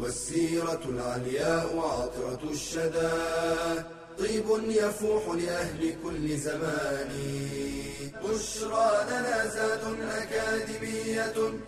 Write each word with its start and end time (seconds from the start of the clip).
والسيرة 0.00 0.80
العلياء 0.84 1.78
عطرة 1.78 2.50
الشدى. 2.50 3.12
طيب 4.18 4.44
يفوح 4.68 5.28
لأهل 5.28 6.02
كل 6.02 6.36
زمان. 6.36 7.10
بشرى 8.24 8.90
لنا 9.10 9.46
زاد 9.46 9.84
أكاديمية 10.00 11.58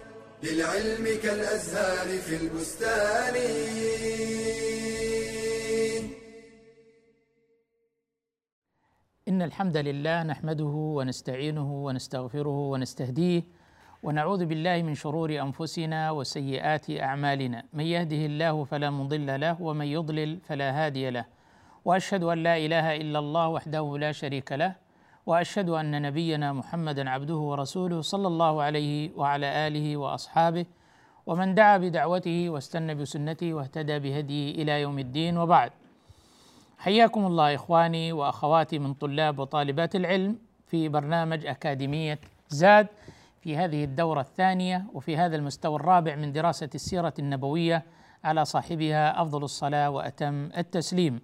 للعلم 0.42 1.18
كالأزهار 1.22 2.18
في 2.18 2.36
البستان. 2.36 3.36
إن 9.28 9.42
الحمد 9.42 9.76
لله 9.76 10.22
نحمده 10.22 10.64
ونستعينه 10.64 11.72
ونستغفره 11.84 12.58
ونستهديه 12.70 13.42
ونعوذ 14.02 14.44
بالله 14.46 14.82
من 14.82 14.94
شرور 14.94 15.28
أنفسنا 15.28 16.10
وسيئات 16.10 16.90
أعمالنا. 16.90 17.64
من 17.72 17.84
يهده 17.84 18.22
الله 18.32 18.64
فلا 18.64 18.90
مضل 18.90 19.40
له 19.40 19.62
ومن 19.62 19.86
يضلل 19.86 20.40
فلا 20.40 20.68
هادي 20.72 21.10
له. 21.10 21.24
وأشهد 21.84 22.24
أن 22.24 22.38
لا 22.42 22.56
إله 22.56 22.96
إلا 22.96 23.18
الله 23.18 23.48
وحده 23.48 23.98
لا 23.98 24.12
شريك 24.12 24.52
له 24.52 24.72
وأشهد 25.26 25.68
أن 25.68 26.02
نبينا 26.02 26.52
محمدا 26.52 27.10
عبده 27.10 27.34
ورسوله 27.34 28.00
صلى 28.00 28.28
الله 28.28 28.62
عليه 28.62 29.10
وعلى 29.16 29.48
آله 29.68 29.96
وأصحابه 29.96 30.66
ومن 31.26 31.54
دعا 31.54 31.78
بدعوته 31.78 32.48
واستنى 32.48 32.94
بسنته 32.94 33.54
واهتدى 33.54 33.98
بهديه 33.98 34.62
إلى 34.62 34.80
يوم 34.80 34.98
الدين 34.98 35.38
وبعد. 35.38 35.70
حياكم 36.78 37.26
الله 37.26 37.54
إخواني 37.54 38.12
وأخواتي 38.12 38.78
من 38.78 38.94
طلاب 38.94 39.38
وطالبات 39.38 39.96
العلم 39.96 40.38
في 40.66 40.88
برنامج 40.88 41.46
أكاديمية 41.46 42.18
زاد. 42.48 42.86
في 43.40 43.56
هذه 43.56 43.84
الدورة 43.84 44.20
الثانية 44.20 44.84
وفي 44.92 45.16
هذا 45.16 45.36
المستوى 45.36 45.76
الرابع 45.76 46.14
من 46.14 46.32
دراسة 46.32 46.70
السيرة 46.74 47.14
النبوية 47.18 47.84
على 48.24 48.44
صاحبها 48.44 49.22
أفضل 49.22 49.44
الصلاة 49.44 49.90
وأتم 49.90 50.50
التسليم. 50.56 51.20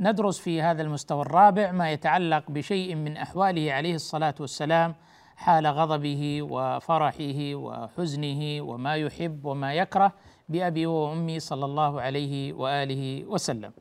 ندرس 0.00 0.38
في 0.38 0.62
هذا 0.62 0.82
المستوى 0.82 1.22
الرابع 1.22 1.72
ما 1.72 1.90
يتعلق 1.90 2.50
بشيء 2.50 2.94
من 2.94 3.16
أحواله 3.16 3.72
عليه 3.72 3.94
الصلاة 3.94 4.34
والسلام 4.40 4.94
حال 5.36 5.66
غضبه 5.66 6.42
وفرحه 6.42 7.54
وحزنه 7.54 8.60
وما 8.60 8.96
يحب 8.96 9.44
وما 9.44 9.74
يكره 9.74 10.12
بأبي 10.48 10.86
وأمي 10.86 11.40
صلى 11.40 11.64
الله 11.64 12.00
عليه 12.00 12.52
وآله 12.52 13.24
وسلم. 13.24 13.72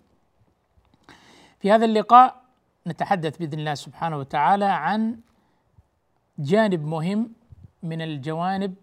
في 1.59 1.71
هذا 1.71 1.85
اللقاء 1.85 2.41
نتحدث 2.87 3.37
بإذن 3.37 3.59
الله 3.59 3.73
سبحانه 3.73 4.17
وتعالى 4.17 4.65
عن 4.65 5.19
جانب 6.39 6.85
مهم 6.85 7.38
من 7.83 8.01
الجوانب 8.01 8.75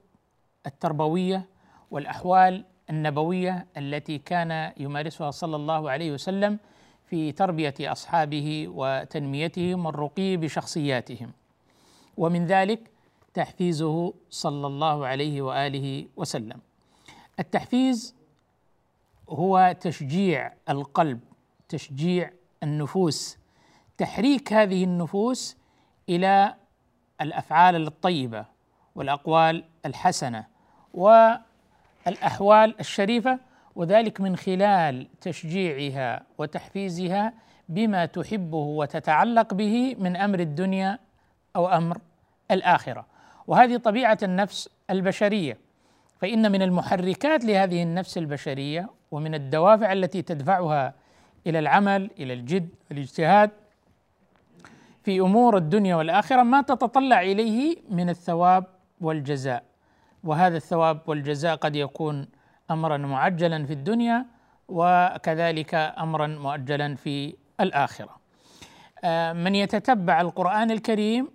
التربوية 0.67 1.47
والأحوال 1.91 2.65
النبوية 2.91 3.67
التي 3.77 4.19
كان 4.19 4.73
يمارسها 4.77 5.31
صلى 5.31 5.57
الله 5.57 5.91
عليه 5.91 6.13
وسلم 6.13 6.59
في 7.07 7.33
تربية 7.33 7.75
أصحابه 7.81 8.69
وتنميتهم 8.69 9.87
والرقي 9.87 10.37
بشخصياتهم. 10.37 11.33
ومن 12.17 12.47
ذلك 12.47 12.91
تحفيزه 13.35 14.15
صلى 14.31 14.67
الله 14.67 15.07
عليه 15.07 15.43
وآله 15.43 16.09
وسلم. 16.17 16.61
التحفيز 17.41 18.15
هو 19.29 19.77
تشجيع 19.81 20.53
القلب 20.69 21.21
تشجيع 21.69 22.31
النفوس 22.63 23.39
تحريك 23.99 24.53
هذه 24.53 24.85
النفوس 24.85 25.57
إلى 26.09 26.55
الأفعال 27.21 27.87
الطيبة. 27.87 28.56
والأقوال 28.97 29.65
الحسنة 29.87 30.47
والأحوال 30.95 32.81
الشريفة 32.81 33.39
وذلك 33.77 34.21
من 34.21 34.37
خلال 34.37 35.09
تشجيعها 35.21 36.23
وتحفيزها 36.39 37.33
بما 37.69 38.07
تحبه 38.07 38.57
وتتعلق 38.57 39.55
به 39.55 39.97
من 39.99 40.17
أمر 40.17 40.41
الدنيا 40.41 40.99
أو 41.57 41.69
أمر 41.69 41.99
الآخرة. 42.51 43.07
وهذه 43.47 43.77
طبيعة 43.77 44.19
النفس 44.23 44.69
البشرية 44.91 45.59
فإن 46.21 46.53
من 46.53 46.63
المحركات 46.63 47.45
لهذه 47.45 47.83
النفس 47.83 48.19
البشرية 48.19 48.91
ومن 49.11 49.35
الدوافع 49.35 49.93
التي 49.93 50.23
تدفعها 50.23 50.95
إلى 51.47 51.59
العمل 51.59 52.11
إلى 52.19 52.33
الجد 52.33 52.69
الاجتهاد 52.93 53.51
في 55.05 55.21
أمور 55.21 55.57
الدنيا 55.57 55.97
والآخرة 55.97 56.43
ما 56.43 56.63
تتطلع 56.63 57.21
إليه 57.21 57.77
من 57.91 58.09
الثواب 58.09 58.65
والجزاء. 59.01 59.63
وهذا 60.25 60.57
الثواب 60.57 61.01
والجزاء 61.07 61.57
قد 61.57 61.77
يكون 61.77 62.29
امرا 62.71 62.97
معجلا 62.97 63.67
في 63.67 63.73
الدنيا 63.73 64.27
وكذلك 64.69 65.75
امرا 65.75 66.27
مؤجلا 66.27 66.95
في 66.95 67.35
الآخرة. 67.61 68.17
من 69.33 69.55
يتتبع 69.55 70.21
القرآن 70.21 70.71
الكريم 70.71 71.29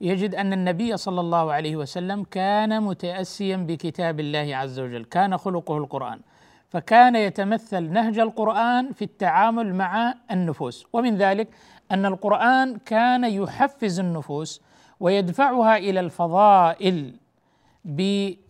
يجد 0.00 0.34
أن 0.34 0.52
النبي 0.52 0.96
صلى 0.96 1.20
الله 1.20 1.52
عليه 1.52 1.76
وسلم 1.76 2.24
كان 2.24 2.82
متاسيا 2.82 3.56
بكتاب 3.56 4.20
الله 4.20 4.56
عز 4.56 4.80
وجل 4.80 5.04
كان 5.04 5.36
خلقه 5.36 5.78
القرآن. 5.78 6.20
فكان 6.68 7.16
يتمثل 7.16 7.92
نهج 7.92 8.18
القرآن 8.18 8.92
في 8.92 9.02
التعامل 9.02 9.74
مع 9.74 10.14
النفوس. 10.30 10.86
ومن 10.92 11.16
ذلك 11.16 11.48
أن 11.92 12.06
القرآن 12.06 12.76
كان 12.76 13.24
يحفز 13.24 14.00
النفوس 14.00 14.62
ويدفعها 15.00 15.76
إلى 15.76 16.00
الفضائل 16.00 17.14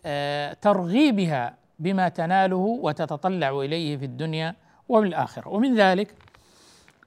بترغيبها 0.05 1.57
بما 1.79 2.09
تناله 2.09 2.79
وتتطلع 2.81 3.49
إليه 3.49 3.97
في 3.97 4.05
الدنيا 4.05 4.55
والآخرة. 4.89 5.49
ومن 5.49 5.75
ذلك 5.75 6.15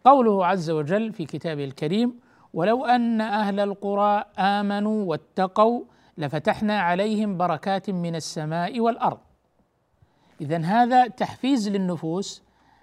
قوله 0.04 0.46
عز 0.46 0.70
وجل 0.70 1.12
في 1.12 1.24
كتابه 1.24 1.64
الكريم 1.64 2.20
ولو 2.54 2.84
أن 2.84 3.20
أهل 3.20 3.60
القرى 3.60 4.24
آمنوا 4.38 5.04
واتقوا 5.04 5.84
لفتحنا 6.18 6.80
عليهم 6.80 7.36
بركات 7.36 7.90
من 7.90 8.14
السماء 8.16 8.80
والأرض. 8.80 9.18
إذا 10.40 10.58
هذا 10.58 11.06
تحفيز 11.06 11.68
للنفوس 11.68 12.42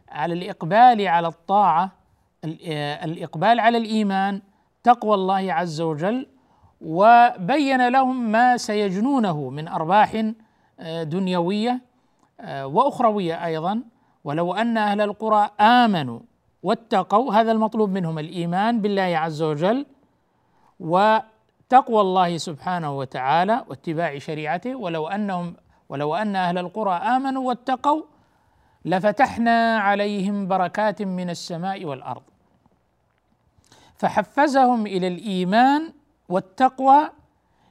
على 0.10 0.34
الإقبال 0.34 1.08
على 1.08 1.28
الطاعة 1.28 1.92
الإقبال 2.44 3.60
على 3.60 3.78
الإيمان 3.78 4.42
تقوى 4.84 5.14
الله 5.14 5.54
عز 5.54 5.82
وجل 5.82 6.28
وبين 6.82 7.88
لهم 7.88 8.32
ما 8.32 8.58
سيجنونه 8.58 9.50
من 9.50 9.68
أرباح 9.68 10.32
دنيوية 11.02 11.82
وأخروية 12.48 13.46
أيضا. 13.46 13.82
ولو 14.24 14.54
أن 14.54 14.78
أهل 14.78 15.02
القرى 15.02 15.50
آمنوا 15.60 16.20
واتقوا 16.64 17.34
هذا 17.34 17.52
المطلوب 17.52 17.90
منهم 17.90 18.20
الإيمان 18.20 18.82
بالله 18.82 19.18
عز 19.18 19.42
وجل 19.42 19.86
وتقوى 20.80 22.02
الله 22.02 22.38
سبحانه 22.38 22.98
وتعالى 22.98 23.66
واتباع 23.68 24.18
شريعته. 24.18 24.76
ولو 24.76 25.08
أنهم 25.08 25.56
ولو 25.90 26.16
أن 26.16 26.36
أهل 26.36 26.58
القرى 26.58 26.94
آمنوا 26.94 27.48
واتقوا 27.48 28.02
لفتحنا 28.86 29.78
عليهم 29.78 30.48
بركات 30.48 31.02
من 31.02 31.30
السماء 31.30 31.86
والأرض. 31.86 32.22
فحفزهم 33.96 34.88
إلى 34.88 35.08
الإيمان 35.08 35.94
والتقوى 36.30 37.10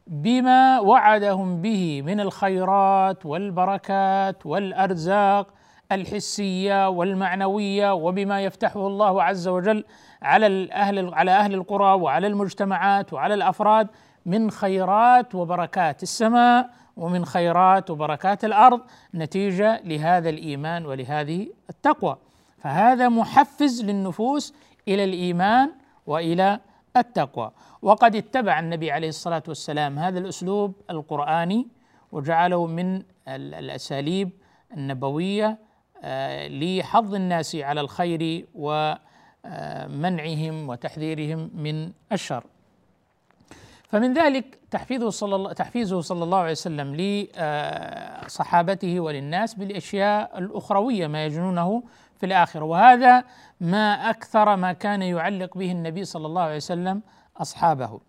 بما 0.06 0.80
وعدهم 0.80 1.62
به 1.62 2.02
من 2.02 2.20
الخيرات 2.20 3.26
والبركات 3.26 4.46
والأرزاق 4.46 5.48
الحسية 5.92 6.88
والمعنوية 6.88 7.94
وبما 7.94 8.40
يفتحه 8.40 8.86
الله 8.86 9.22
عز 9.22 9.48
وجل 9.48 9.84
على 10.22 10.72
أهل 10.72 11.14
على 11.14 11.30
أهل 11.30 11.54
القرى 11.54 11.92
وعلى 11.94 12.26
المجتمعات 12.26 13.12
وعلى 13.12 13.34
الأفراد 13.34 13.88
من 14.26 14.50
خيرات 14.50 15.34
وبركات 15.34 16.02
السماء 16.02 16.70
ومن 16.96 17.24
خيرات 17.24 17.90
وبركات 17.90 18.44
الأرض 18.44 18.80
نتيجة 19.14 19.80
لهذا 19.84 20.28
الإيمان 20.28 20.86
ولهذه 20.86 21.46
التقوى. 21.70 22.16
فهذا 22.58 23.08
محفز 23.08 23.84
للنفوس 23.84 24.54
إلى 24.88 25.04
الإيمان 25.04 25.70
وإلى 26.06 26.60
التقوى. 27.00 27.50
وقد 27.82 28.16
اتبع 28.16 28.58
النبي 28.58 28.90
عليه 28.90 29.08
الصلاة 29.08 29.43
والسلام 29.48 29.98
هذا 29.98 30.19
الأسلوب 30.19 30.75
القرآني 30.90 31.69
وجعله 32.12 32.66
من 32.66 33.02
الأساليب 33.28 34.31
النبوية 34.72 35.58
لحض 36.48 37.14
الناس 37.14 37.56
على 37.56 37.81
الخير 37.81 38.46
ومنعهم 38.54 39.08
وتحذيرهم 40.69 41.50
من 41.54 41.93
الشر. 42.12 42.44
فمن 43.88 44.14
ذلك 44.14 44.58
تحفيزه 44.70 45.10
صلى 45.10 45.37
الله 45.37 45.52
تحفيزه 45.52 46.00
صلى 46.00 46.25
الله 46.25 46.38
عليه 46.38 46.50
وسلم 46.50 46.94
لصحابته 48.26 49.00
وللناس 49.00 49.54
بالأشياء 49.54 50.38
الأخروية 50.38 51.06
ما 51.06 51.25
يجنونه 51.25 51.82
في 52.18 52.26
الآخرة. 52.26 52.64
وهذا 52.64 53.24
ما 53.60 54.10
أكثر 54.10 54.56
ما 54.56 54.72
كان 54.72 55.02
يعلق 55.02 55.58
به 55.58 55.72
النبي 55.72 56.04
صلى 56.04 56.26
الله 56.26 56.42
عليه 56.42 56.56
وسلم 56.56 57.02
أصحابه 57.36 58.00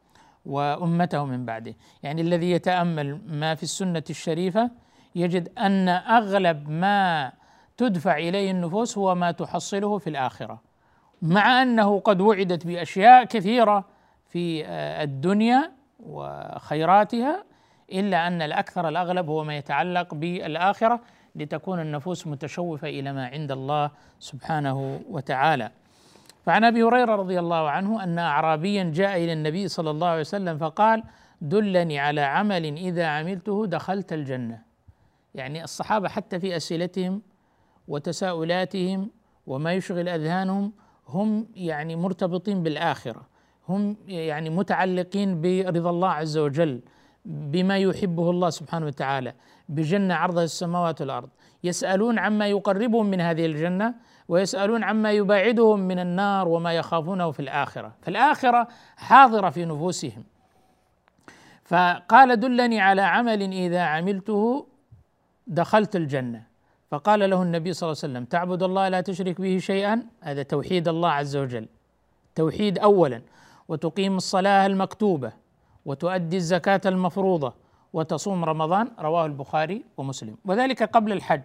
وأمته 0.46 1.26
من 1.26 1.46
بعده، 1.46 1.76
يعني 2.04 2.22
الذي 2.22 2.52
يتأمل 2.52 3.22
ما 3.28 3.56
في 3.56 3.64
السنة 3.64 4.04
الشريفة 4.10 4.72
يجد 5.16 5.60
أن 5.60 5.90
أغلب 5.90 6.70
ما 6.70 7.32
تدفع 7.78 8.18
إليه 8.18 8.52
النفوس 8.52 8.98
هو 8.98 9.16
ما 9.16 9.32
تحصله 9.32 9.98
في 9.98 10.10
الآخرة. 10.10 10.62
مع 11.22 11.62
أنه 11.62 12.00
قد 12.00 12.22
وعدت 12.22 12.68
بأشياء 12.68 13.24
كثيرة 13.24 13.86
في 14.26 14.66
آه، 14.66 15.04
الدنيا 15.04 15.72
وخيراتها 16.00 17.44
إلا 17.92 18.28
أن 18.28 18.42
الأكثر 18.42 18.88
الأغلب 18.88 19.30
هو 19.30 19.44
ما 19.44 19.58
يتعلق 19.58 20.14
بالآخرة. 20.14 21.00
لتكون 21.38 21.80
النفوس 21.80 22.28
متشوفة 22.28 22.90
إلى 22.90 23.14
ما 23.14 23.28
عند 23.28 23.52
الله 23.52 23.92
سبحانه 24.20 25.02
وتعالى. 25.10 25.72
فعن 26.46 26.64
أبي 26.64 26.84
هريرة 26.84 27.16
رضي 27.16 27.40
الله 27.40 27.70
عنه 27.70 28.04
أن 28.04 28.20
اعرابيا 28.20 28.92
جاء 28.96 29.24
إلى 29.24 29.34
النبي 29.34 29.68
صلى 29.68 29.90
الله 29.90 30.08
عليه 30.08 30.20
وسلم 30.20 30.58
فقال: 30.58 31.04
دلني 31.42 32.00
على 32.00 32.22
عمل 32.22 32.66
إذا 32.66 33.06
عملته 33.06 33.66
دخلت 33.66 34.14
الجنة. 34.14 34.62
يعني 35.36 35.64
الصحابة 35.64 36.10
حتى 36.10 36.40
في 36.40 36.56
أسئلتهم 36.56 37.22
وتساؤلاتهم 37.88 39.10
وما 39.48 39.74
يشغل 39.74 40.10
أذهانهم 40.10 40.74
هم 41.08 41.48
يعني 41.56 41.96
مرتبطين 41.96 42.64
بالآخرة 42.64 43.28
هم 43.70 43.98
يعني 44.08 44.50
متعلقين 44.50 45.42
برضا 45.42 45.90
الله 45.90 46.10
عز 46.10 46.38
وجل 46.38 46.82
بما 47.26 47.78
يحبه 47.78 48.30
الله 48.30 48.50
سبحانه 48.50 48.86
وتعالى 48.86 49.34
بجنة 49.70 50.16
عرضها 50.16 50.44
السماوات 50.44 51.02
والأرض. 51.02 51.30
يسألون 51.64 52.20
عما 52.20 52.48
يقربهم 52.48 53.06
من 53.06 53.22
هذه 53.22 53.46
الجنة 53.46 53.94
ويسألون 54.28 54.84
عما 54.84 55.12
يباعدهم 55.12 55.80
من 55.80 56.00
النار 56.00 56.48
وما 56.48 56.74
يخافونه 56.74 57.32
في 57.32 57.40
الآخرة. 57.40 57.96
فالآخرة 58.02 58.68
حاضرة 58.98 59.50
في 59.50 59.66
نفوسهم. 59.66 60.24
فقال 61.66 62.40
دلني 62.40 62.80
على 62.82 63.02
عمل 63.02 63.42
إذا 63.42 63.82
عملته 63.82 64.68
دخلت 65.48 65.96
الجنة. 65.96 66.44
فقال 66.92 67.30
له 67.30 67.42
النبي 67.42 67.74
صلى 67.74 67.88
الله 67.88 68.00
عليه 68.04 68.14
وسلم 68.14 68.26
تعبد 68.26 68.64
الله 68.64 68.90
لا 68.90 69.02
تشرك 69.02 69.42
به 69.42 69.58
شيئا؟ 69.58 70.04
هذا 70.22 70.44
توحيد 70.44 70.88
الله 70.88 71.10
عز 71.10 71.36
وجل. 71.36 71.68
توحيد 72.36 72.80
اولا. 72.80 73.22
وتقيم 73.68 74.18
الصلاة 74.18 74.66
المكتوبة. 74.66 75.32
وتؤدي 75.86 76.38
الزكاة 76.38 76.82
المفروضة. 76.86 77.54
وتصوم 77.98 78.46
رمضان 78.46 78.88
رواه 79.00 79.26
البخاري 79.26 79.86
ومسلم. 79.98 80.38
وذلك 80.46 80.84
قبل 80.84 81.12
الحج 81.12 81.44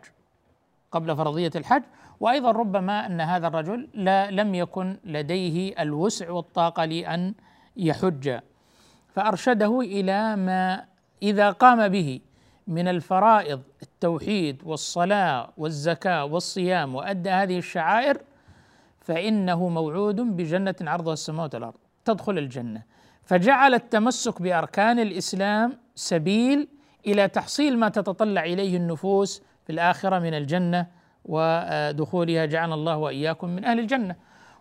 قبل 0.92 1.16
فرضية 1.16 1.50
الحج. 1.56 1.82
وأيضا 2.20 2.50
ربما 2.50 3.06
أن 3.06 3.20
هذا 3.20 3.46
الرجل 3.46 3.88
لا 3.94 4.30
لم 4.30 4.54
يكن 4.54 4.96
لديه 5.04 5.82
الوسع 5.82 6.30
والطاقة 6.30 6.84
لأن 6.84 7.34
يحج. 7.76 8.38
فأرشده 9.08 9.80
إلى 9.80 10.36
ما 10.36 10.84
إذا 11.22 11.50
قام 11.50 11.88
به 11.88 12.20
من 12.66 12.88
الفرائض 12.88 13.60
التوحيد 13.82 14.62
والصلاة 14.64 15.48
والزكاة 15.56 16.24
والصيام 16.24 16.94
وأدى 16.94 17.30
هذه 17.30 17.58
الشعائر 17.58 18.16
فإنه 19.00 19.68
موعود 19.68 20.20
بجنة 20.20 20.74
عرضها 20.80 21.12
السماوات 21.12 21.54
والأرض 21.54 21.74
تدخل 22.04 22.38
الجنة. 22.38 22.82
فجعل 23.24 23.74
التمسك 23.74 24.42
بأركان 24.42 24.98
الإسلام 24.98 25.81
سبيل 25.94 26.68
إلى 27.06 27.28
تحصيل 27.28 27.78
ما 27.78 27.88
تتطلع 27.88 28.44
إليه 28.44 28.76
النفوس 28.76 29.42
في 29.66 29.72
الآخرة 29.72 30.18
من 30.18 30.34
الجنة 30.34 30.86
ودخولها 31.24 32.44
جعلنا 32.44 32.74
الله 32.74 32.96
وإياكم 32.96 33.48
من 33.48 33.64
أهل 33.64 33.78
الجنة. 33.78 34.16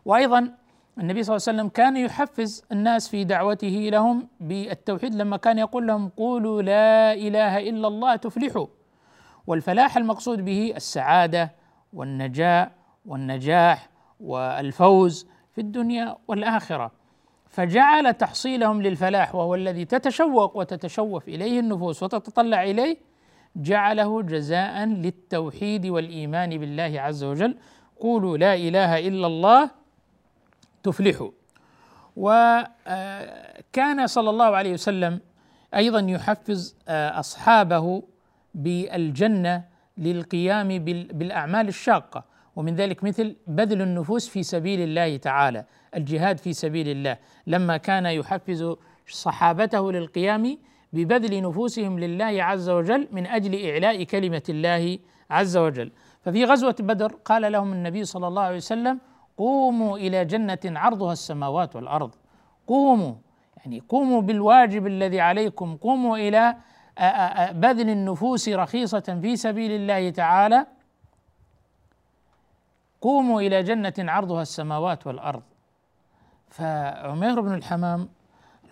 وأيضا 0.06 0.52
النبي 0.98 1.24
صلى 1.24 1.36
الله 1.36 1.46
عليه 1.48 1.58
وسلم 1.58 1.70
كان 1.70 1.98
يحفز 1.98 2.64
الناس 2.72 3.10
في 3.10 3.24
دعوته 3.24 3.90
لهم 3.92 4.28
بالتوحيد 4.40 5.16
لما 5.16 5.38
كان 5.38 5.58
يقول 5.58 5.88
لهم 5.88 6.10
قولوا 6.10 6.62
لا 6.62 7.14
إله 7.14 7.70
إلا 7.70 7.88
الله 7.88 8.16
تفلحوا. 8.16 8.68
والفلاح 9.48 9.98
المقصود 9.98 10.46
به 10.46 10.74
السعادة 10.76 11.52
والنجاه 11.94 12.72
والنجاح 13.06 13.90
والفوز 14.20 15.28
في 15.56 15.62
الدنيا 15.62 16.18
والآخرة. 16.28 16.92
فجعل 17.52 18.14
تحصيلهم 18.14 18.82
للفلاح 18.82 19.36
وهو 19.36 19.56
الذي 19.56 19.86
تتشوق 19.86 20.58
وتتشوف 20.58 21.28
إليه 21.28 21.60
النفوس 21.60 22.04
وتتطلع 22.04 22.64
إليه 22.64 22.98
جعله 23.56 24.22
جزاء 24.22 24.86
للتوحيد 24.86 25.86
والإيمان 25.86 26.58
بالله 26.58 27.02
عز 27.02 27.24
وجل. 27.24 27.58
قولوا 28.00 28.38
لا 28.38 28.56
إله 28.56 29.08
إلا 29.08 29.28
الله 29.28 29.70
تفلحوا. 30.84 31.32
وكان 32.18 34.08
صلى 34.08 34.30
الله 34.30 34.56
عليه 34.56 34.74
وسلم 34.74 35.20
أيضا 35.76 36.00
يحفز 36.00 36.76
أصحابه 36.90 38.04
بالجنة 38.56 39.64
للقيام 39.98 40.68
بالأعمال 41.14 41.68
الشاقة. 41.68 42.31
ومن 42.56 42.76
ذلك 42.76 43.04
مثل 43.04 43.36
بذل 43.48 43.82
النفوس 43.82 44.30
في 44.30 44.44
سبيل 44.44 44.80
الله 44.82 45.18
تعالى 45.18 45.66
الجهاد 45.96 46.38
في 46.38 46.54
سبيل 46.54 46.88
الله. 46.88 47.18
لما 47.48 47.78
كان 47.78 48.06
يحفز 48.06 48.76
صحابته 49.08 49.92
للقيام 49.92 50.58
ببذل 50.94 51.42
نفوسهم 51.42 52.00
لله 52.00 52.44
عز 52.44 52.70
وجل 52.70 53.08
من 53.12 53.28
أجل 53.28 53.70
إعلاء 53.70 54.04
كلمة 54.04 54.44
الله 54.50 55.00
عز 55.30 55.58
وجل. 55.58 55.92
ففي 56.22 56.46
غزوة 56.46 56.76
بدر 56.80 57.16
قال 57.26 57.52
لهم 57.52 57.74
النبي 57.74 58.04
صلى 58.04 58.28
الله 58.28 58.42
عليه 58.42 58.58
وسلم 58.58 59.00
قوموا 59.38 59.98
إلى 59.98 60.26
جنة 60.26 60.60
عرضها 60.66 61.14
السماوات 61.14 61.76
والأرض. 61.76 62.16
قوموا 62.68 63.14
يعني 63.58 63.84
قوموا 63.90 64.22
بالواجب 64.22 64.88
الذي 64.88 65.20
عليكم. 65.20 65.76
قوموا 65.76 66.18
إلى 66.18 66.56
بذل 67.52 67.90
النفوس 67.90 68.50
رخيصة 68.50 69.20
في 69.22 69.36
سبيل 69.36 69.72
الله 69.72 70.10
تعالى. 70.10 70.66
قوموا 73.02 73.42
إلى 73.42 73.64
جنة 73.64 73.94
عرضها 74.00 74.42
السماوات 74.42 75.08
والأرض. 75.08 75.42
فعمير 76.50 77.42
بن 77.42 77.54
الحمام 77.54 78.10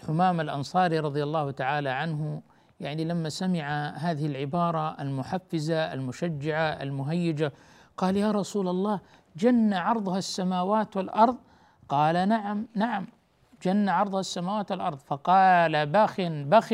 الحمام 0.02 0.42
الأنصاري 0.42 1.00
رضي 1.00 1.24
الله 1.24 1.52
تعالى 1.52 1.90
عنه 1.90 2.42
يعني 2.80 3.06
لما 3.06 3.30
سمع 3.30 3.90
هذه 3.90 4.26
العبارة 4.26 5.02
المحفزة 5.02 5.94
المشجعة 5.94 6.62
المهيجة 6.62 7.52
قال 7.98 8.18
يا 8.18 8.32
رسول 8.32 8.68
الله 8.68 9.00
جن 9.36 9.74
عرضها 9.74 10.18
السماوات 10.18 10.98
والأرض؟ 10.98 11.38
قال 11.90 12.30
نعم 12.30 12.68
نعم 12.76 13.08
جن 13.64 13.90
عرضها 13.90 14.20
السماوات 14.20 14.72
والأرض. 14.72 14.98
فقال 14.98 15.86
بخ 15.86 16.22
بخ. 16.22 16.74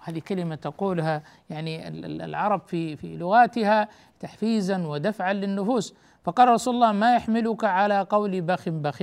هذه 0.00 0.18
كلمة 0.28 0.54
تقولها 0.54 1.22
يعني 1.50 1.88
العرب 2.24 2.60
في 2.60 2.96
في 2.96 3.16
لغاتها 3.16 3.88
تحفيزا 4.20 4.86
ودفعا 4.86 5.32
للنفوس. 5.32 5.94
فقال 6.26 6.48
رسول 6.48 6.74
الله 6.74 6.92
ما 6.92 7.16
يحملك 7.16 7.64
على 7.64 8.06
قول 8.10 8.40
بخ 8.40 8.68
بخ؟ 8.68 9.02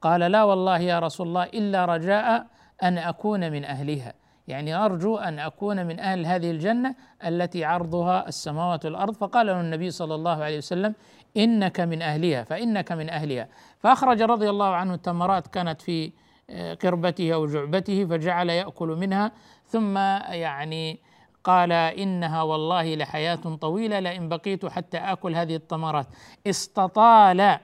قال 0.00 0.20
لا 0.20 0.42
والله 0.44 0.78
يا 0.78 0.98
رسول 0.98 1.28
الله 1.28 1.44
إلا 1.44 1.84
رجاء 1.84 2.46
أن 2.82 2.98
أكون 2.98 3.52
من 3.52 3.64
أهلها. 3.64 4.14
يعني 4.48 4.74
أرجو 4.74 5.16
أن 5.16 5.38
أكون 5.38 5.86
من 5.86 6.00
أهل 6.00 6.26
هذه 6.26 6.50
الجنة 6.50 6.94
التي 7.24 7.64
عرضها 7.64 8.28
السماوات 8.28 8.84
والأرض. 8.84 9.14
فقال 9.14 9.46
له 9.46 9.60
النبي 9.60 9.90
صلى 9.90 10.14
الله 10.14 10.44
عليه 10.44 10.58
وسلم 10.58 10.94
إنك 11.36 11.80
من 11.80 12.02
أهلها 12.02 12.44
فإنك 12.44 12.92
من 12.92 13.10
أهلها. 13.10 13.48
فأخرج 13.78 14.22
رضي 14.22 14.50
الله 14.50 14.74
عنه 14.74 14.94
التمرات 14.94 15.46
كانت 15.46 15.82
في 15.82 16.12
آه، 16.50 16.74
قربته 16.74 17.34
أو 17.34 17.46
جعبته 17.46 18.04
فجعل 18.04 18.50
يأكل 18.50 18.88
منها 18.88 19.32
ثم 19.66 19.98
يعني 19.98 21.00
قال 21.44 21.72
إنها 21.72 22.42
والله 22.42 22.94
لحياة 22.94 23.34
طويلة 23.60 24.00
لئن 24.00 24.28
بقيت 24.28 24.66
حتى 24.66 24.98
آكل 24.98 25.36
هذه 25.36 25.56
التمرات 25.56 26.06
استطال 26.46 27.58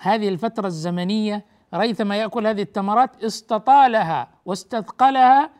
هذه 0.00 0.28
الفترة 0.28 0.66
الزمنية 0.66 1.44
ريثما 1.74 2.16
يأكل 2.16 2.46
هذه 2.46 2.62
التمرات 2.62 3.24
استطالها 3.24 4.28
واستثقلها 4.44 5.50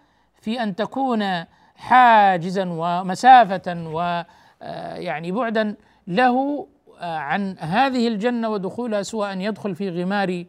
في 0.40 0.62
أن 0.62 0.76
تكون 0.76 1.44
حاجزا 1.76 2.68
ومسافة 2.68 3.86
ويعني 3.86 5.32
بعدا 5.32 5.76
له 6.06 6.66
عن 7.00 7.58
هذه 7.58 8.08
الجنة 8.08 8.48
ودخولها 8.48 9.02
سوى 9.02 9.32
أن 9.32 9.40
يدخل 9.40 9.74
في 9.74 9.90
غمار 9.90 10.44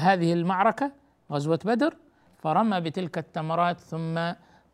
هذه 0.00 0.32
المعركة 0.32 0.92
غزوة 1.32 1.60
بدر. 1.64 1.96
فرمى 2.38 2.80
بتلك 2.80 3.18
التمرات 3.18 3.80
ثم 3.80 4.20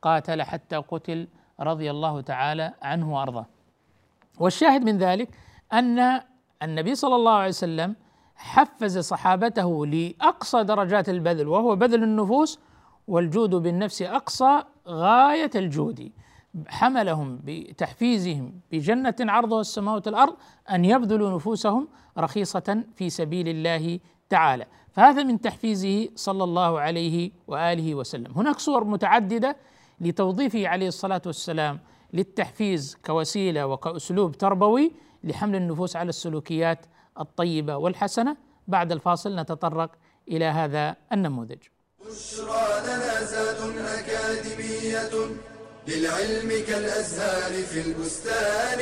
قاتل 0.02 0.42
حتى 0.42 0.76
قتل 0.76 1.28
رضي 1.61 1.90
الله 1.90 2.20
تعالى 2.20 2.75
عنه 2.82 3.14
وأرضاه. 3.14 3.46
والشاهد 4.40 4.84
من 4.84 4.99
ذلك 4.99 5.28
أن 5.73 6.20
النبي 6.62 6.94
صلى 6.94 7.16
الله 7.16 7.32
عليه 7.32 7.49
وسلم 7.49 7.96
حفز 8.37 8.99
صحابته 8.99 9.87
لأقصى 9.87 10.64
درجات 10.64 11.08
البذل 11.08 11.49
وهو 11.49 11.76
بذل 11.76 12.02
النفوس 12.02 12.58
والجود 13.08 13.50
بالنفس 13.50 14.02
أقصى 14.02 14.62
غاية 14.88 15.50
الجود. 15.54 16.12
حملهم 16.68 17.40
بتحفيزهم 17.44 18.61
بجنة 18.73 19.14
عرضها 19.20 19.61
السماوات 19.61 20.06
والأرض 20.06 20.37
أن 20.70 20.84
يبذلوا 20.84 21.37
نفوسهم 21.37 21.88
رخيصة 22.18 22.84
في 22.96 23.11
سبيل 23.11 23.49
الله 23.49 24.00
تعالى. 24.28 24.66
فهذا 24.92 25.23
من 25.23 25.40
تحفيزه 25.40 26.08
صلى 26.14 26.44
الله 26.44 26.80
عليه 26.80 27.30
وآله 27.46 27.94
وسلم. 27.94 28.32
هناك 28.37 28.58
صور 28.58 28.84
متعددة 28.84 29.56
لتوظيفه 30.00 30.68
عليه 30.68 30.88
الصلاة 30.88 31.22
والسلام 31.26 31.80
للتحفيز 32.12 32.96
كوسيلة 33.06 33.66
وكأسلوب 33.66 34.38
تربوي 34.38 34.92
لحمل 35.24 35.56
النفوس 35.56 35.96
على 35.96 36.08
السلوكيات 36.08 36.86
الطيبة 37.20 37.76
والحسنة. 37.76 38.36
بعد 38.68 38.92
الفاصل 38.92 39.40
نتطرق 39.40 39.90
إلى 40.28 40.44
هذا 40.44 40.96
النموذج. 41.12 41.58
بشرى 42.06 42.82
لنا 42.84 44.00
أكاديمية 44.00 45.10
للعلم 45.88 46.48
كالأزهار 46.66 47.52
في 47.62 47.80
البستان. 47.80 48.80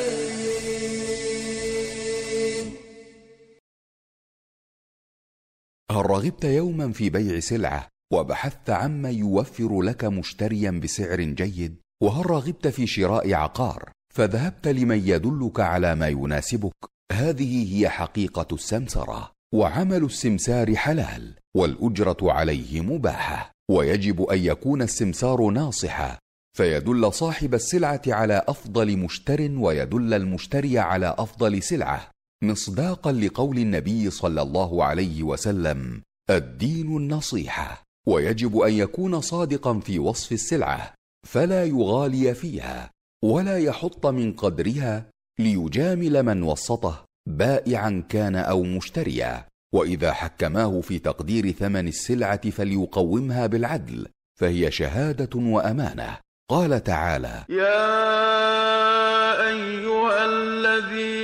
هل 5.90 6.10
رغبت 6.10 6.44
يوما 6.44 6.92
في 6.92 7.10
بيع 7.10 7.40
سلعة؟ 7.40 7.88
وبحثت 8.12 8.70
عمن 8.70 9.14
يوفر 9.14 9.82
لك 9.82 10.04
مشتريا 10.04 10.70
بسعر 10.70 11.20
جيد 11.22 11.76
وهل 12.02 12.30
رغبت 12.30 12.68
في 12.68 12.86
شراء 12.86 13.34
عقار 13.34 13.90
فذهبت 14.14 14.68
لمن 14.68 15.08
يدلك 15.08 15.60
على 15.60 15.94
ما 15.94 16.08
يناسبك. 16.08 16.74
هذه 17.12 17.76
هي 17.76 17.88
حقيقة 17.88 18.46
السمسرة 18.52 19.32
وعمل 19.54 20.04
السمسار 20.04 20.76
حلال 20.76 21.34
والأجرة 21.56 22.16
عليه 22.22 22.80
مباحة. 22.80 23.52
ويجب 23.70 24.22
أن 24.22 24.38
يكون 24.38 24.82
السمسار 24.82 25.50
ناصحا 25.50 26.18
فيدل 26.56 27.12
صاحب 27.12 27.54
السلعة 27.54 28.02
على 28.06 28.42
أفضل 28.48 28.96
مشتر 28.96 29.50
ويدل 29.50 30.14
المشتري 30.14 30.78
على 30.78 31.14
أفضل 31.18 31.62
سلعة. 31.62 32.10
مصداقا 32.44 33.12
لقول 33.12 33.58
النبي 33.58 34.10
صلى 34.10 34.42
الله 34.42 34.84
عليه 34.84 35.22
وسلم 35.22 36.02
الدين 36.30 36.96
النصيحة. 36.96 37.82
ويجب 38.06 38.58
أن 38.58 38.72
يكون 38.72 39.20
صادقا 39.20 39.78
في 39.78 39.98
وصف 39.98 40.32
السلعة 40.32 40.94
فلا 41.26 41.64
يغالي 41.64 42.34
فيها 42.34 42.90
ولا 43.24 43.58
يحط 43.58 44.06
من 44.06 44.32
قدرها 44.32 45.10
ليجامل 45.38 46.22
من 46.22 46.42
وسطه 46.42 47.04
بائعا 47.28 48.04
كان 48.08 48.36
أو 48.36 48.62
مشتريا. 48.62 49.46
وإذا 49.74 50.12
حكماه 50.12 50.80
في 50.80 50.98
تقدير 50.98 51.50
ثمن 51.50 51.88
السلعة 51.88 52.50
فليقومها 52.50 53.46
بالعدل 53.46 54.06
فهي 54.40 54.70
شهادة 54.70 55.40
وأمانة. 55.40 56.18
قال 56.50 56.84
تعالى 56.84 57.44
يا 57.48 57.82
أيها 59.48 60.24
الذين 60.24 61.21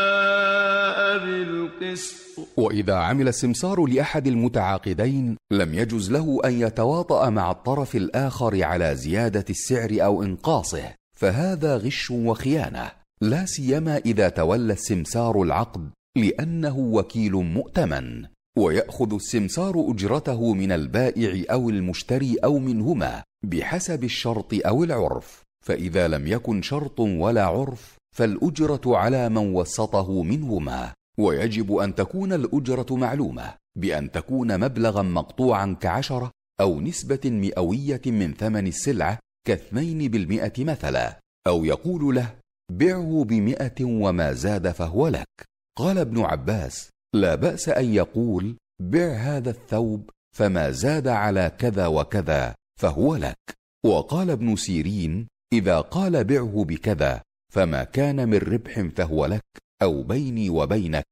شهداء 1.02 1.18
بالقسط. 1.18 2.14
وإذا 2.56 2.94
عمل 2.94 3.28
السمسار 3.28 3.86
لأحد 3.86 4.26
المتعاقدين 4.26 5.36
لم 5.52 5.74
يجز 5.74 6.10
له 6.10 6.40
أن 6.44 6.60
يتواطأ 6.60 7.30
مع 7.30 7.50
الطرف 7.50 7.96
الآخر 7.96 8.64
على 8.64 8.96
زيادة 8.96 9.44
السعر 9.50 9.90
أو 9.92 10.22
إنقاصه. 10.22 10.94
فهذا 11.16 11.76
غش 11.76 12.10
وخيانة. 12.10 12.90
لا 13.20 13.46
سيما 13.46 13.96
إذا 13.96 14.28
تولى 14.28 14.72
السمسار 14.72 15.42
العقد 15.42 15.90
لأنه 16.16 16.78
وكيل 16.78 17.32
مؤتمن. 17.32 18.24
ويأخذ 18.58 19.14
السمسار 19.14 19.86
أجرته 19.88 20.54
من 20.54 20.72
البائع 20.72 21.44
أو 21.52 21.70
المشتري 21.70 22.36
أو 22.44 22.58
منهما 22.58 23.22
بحسب 23.44 24.04
الشرط 24.04 24.54
أو 24.66 24.84
العرف. 24.84 25.42
فإذا 25.66 26.08
لم 26.08 26.26
يكن 26.26 26.62
شرط 26.62 27.00
ولا 27.00 27.44
عرف 27.44 28.01
فالأجرة 28.16 28.96
على 28.96 29.28
من 29.28 29.54
وسطه 29.54 30.22
منهما 30.22 30.92
ويجب 31.18 31.76
أن 31.76 31.94
تكون 31.94 32.32
الأجرة 32.32 32.96
معلومة 32.96 33.54
بأن 33.78 34.10
تكون 34.10 34.60
مبلغا 34.60 35.02
مقطوعا 35.02 35.76
كعشرة 35.80 36.30
أو 36.60 36.80
نسبة 36.80 37.20
مئوية 37.24 38.00
من 38.06 38.34
ثمن 38.34 38.66
السلعة 38.66 39.18
كاثنين 39.46 40.10
بالمئة 40.10 40.64
مثلا 40.64 41.20
أو 41.46 41.64
يقول 41.64 42.14
له 42.14 42.34
بعه 42.72 43.24
بمئة 43.28 43.84
وما 43.84 44.32
زاد 44.32 44.70
فهو 44.70 45.08
لك. 45.08 45.44
قال 45.78 45.98
ابن 45.98 46.20
عباس 46.20 46.90
لا 47.14 47.34
بأس 47.34 47.68
أن 47.68 47.94
يقول 47.94 48.56
بع 48.82 49.12
هذا 49.12 49.50
الثوب 49.50 50.10
فما 50.36 50.70
زاد 50.70 51.08
على 51.08 51.52
كذا 51.58 51.86
وكذا 51.86 52.54
فهو 52.80 53.16
لك. 53.16 53.54
وقال 53.86 54.30
ابن 54.30 54.56
سيرين 54.56 55.28
إذا 55.52 55.80
قال 55.80 56.24
بعه 56.24 56.64
بكذا 56.68 57.22
فما 57.52 57.84
كان 57.84 58.28
من 58.28 58.38
ربح 58.38 58.80
فهو 58.96 59.26
لك 59.26 59.44
أو 59.82 60.02
بيني 60.02 60.50
وبينك 60.50 61.06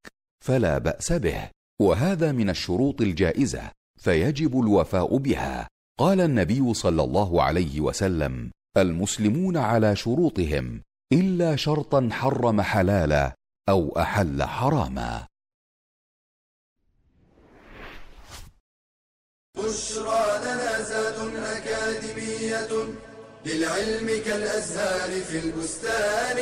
فلا 0.45 0.79
بأس 0.79 1.13
به. 1.13 1.51
وهذا 1.83 2.33
من 2.33 2.51
الشروط 2.51 3.01
الجائزة 3.01 3.71
فيجب 3.99 4.61
الوفاء 4.61 5.17
بها. 5.17 5.69
قال 5.99 6.21
النبي 6.21 6.75
صلى 6.75 7.03
الله 7.03 7.43
عليه 7.43 7.81
وسلم 7.81 8.51
المسلمون 8.77 9.57
على 9.57 9.97
شروطهم 9.97 10.83
إلا 11.13 11.57
شرطا 11.57 12.09
حرم 12.13 12.61
حلالا 12.61 13.35
أو 13.69 13.99
أحل 13.99 14.43
حراما. 14.43 15.27
بشرى 19.57 20.39
لنا 20.45 20.83
زاد 20.83 21.37
أكاديمية. 21.37 23.10
للعلم 23.47 24.07
كالأزهار 24.25 25.11
في 25.21 25.39
البستان. 25.47 26.37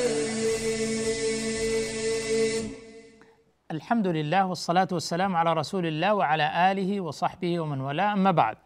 الحمد 3.71 4.07
لله 4.07 4.47
والصلاة 4.47 4.89
والسلام 4.93 5.37
على 5.37 5.53
رسول 5.53 5.87
الله 5.87 6.15
وعلى 6.15 6.73
آله 6.73 7.01
وصحبه 7.01 7.61
ومن 7.61 7.81
والاه. 7.81 8.13
أما 8.13 8.31
بعد 8.31 8.57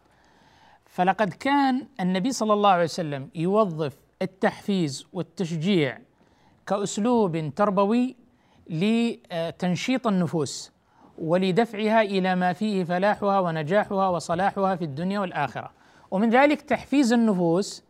فلقد 0.85 1.33
كان 1.33 1.87
النبي 1.99 2.31
صلى 2.31 2.53
الله 2.53 2.69
عليه 2.69 2.83
وسلم 2.83 3.29
يوظف 3.35 3.93
التحفيز 4.21 5.05
والتشجيع 5.13 5.97
كأسلوب 6.67 7.53
تربوي 7.55 8.15
لتنشيط 8.69 10.07
النفوس 10.07 10.71
ولدفعها 11.17 12.01
إلى 12.01 12.35
ما 12.35 12.53
فيه 12.53 12.83
فلاحها 12.83 13.39
ونجاحها 13.39 14.07
وصلاحها 14.09 14.75
في 14.75 14.83
الدنيا 14.83 15.19
والآخرة. 15.19 15.71
ومن 16.11 16.29
ذلك 16.29 16.61
تحفيز 16.61 17.13
النفوس 17.13 17.83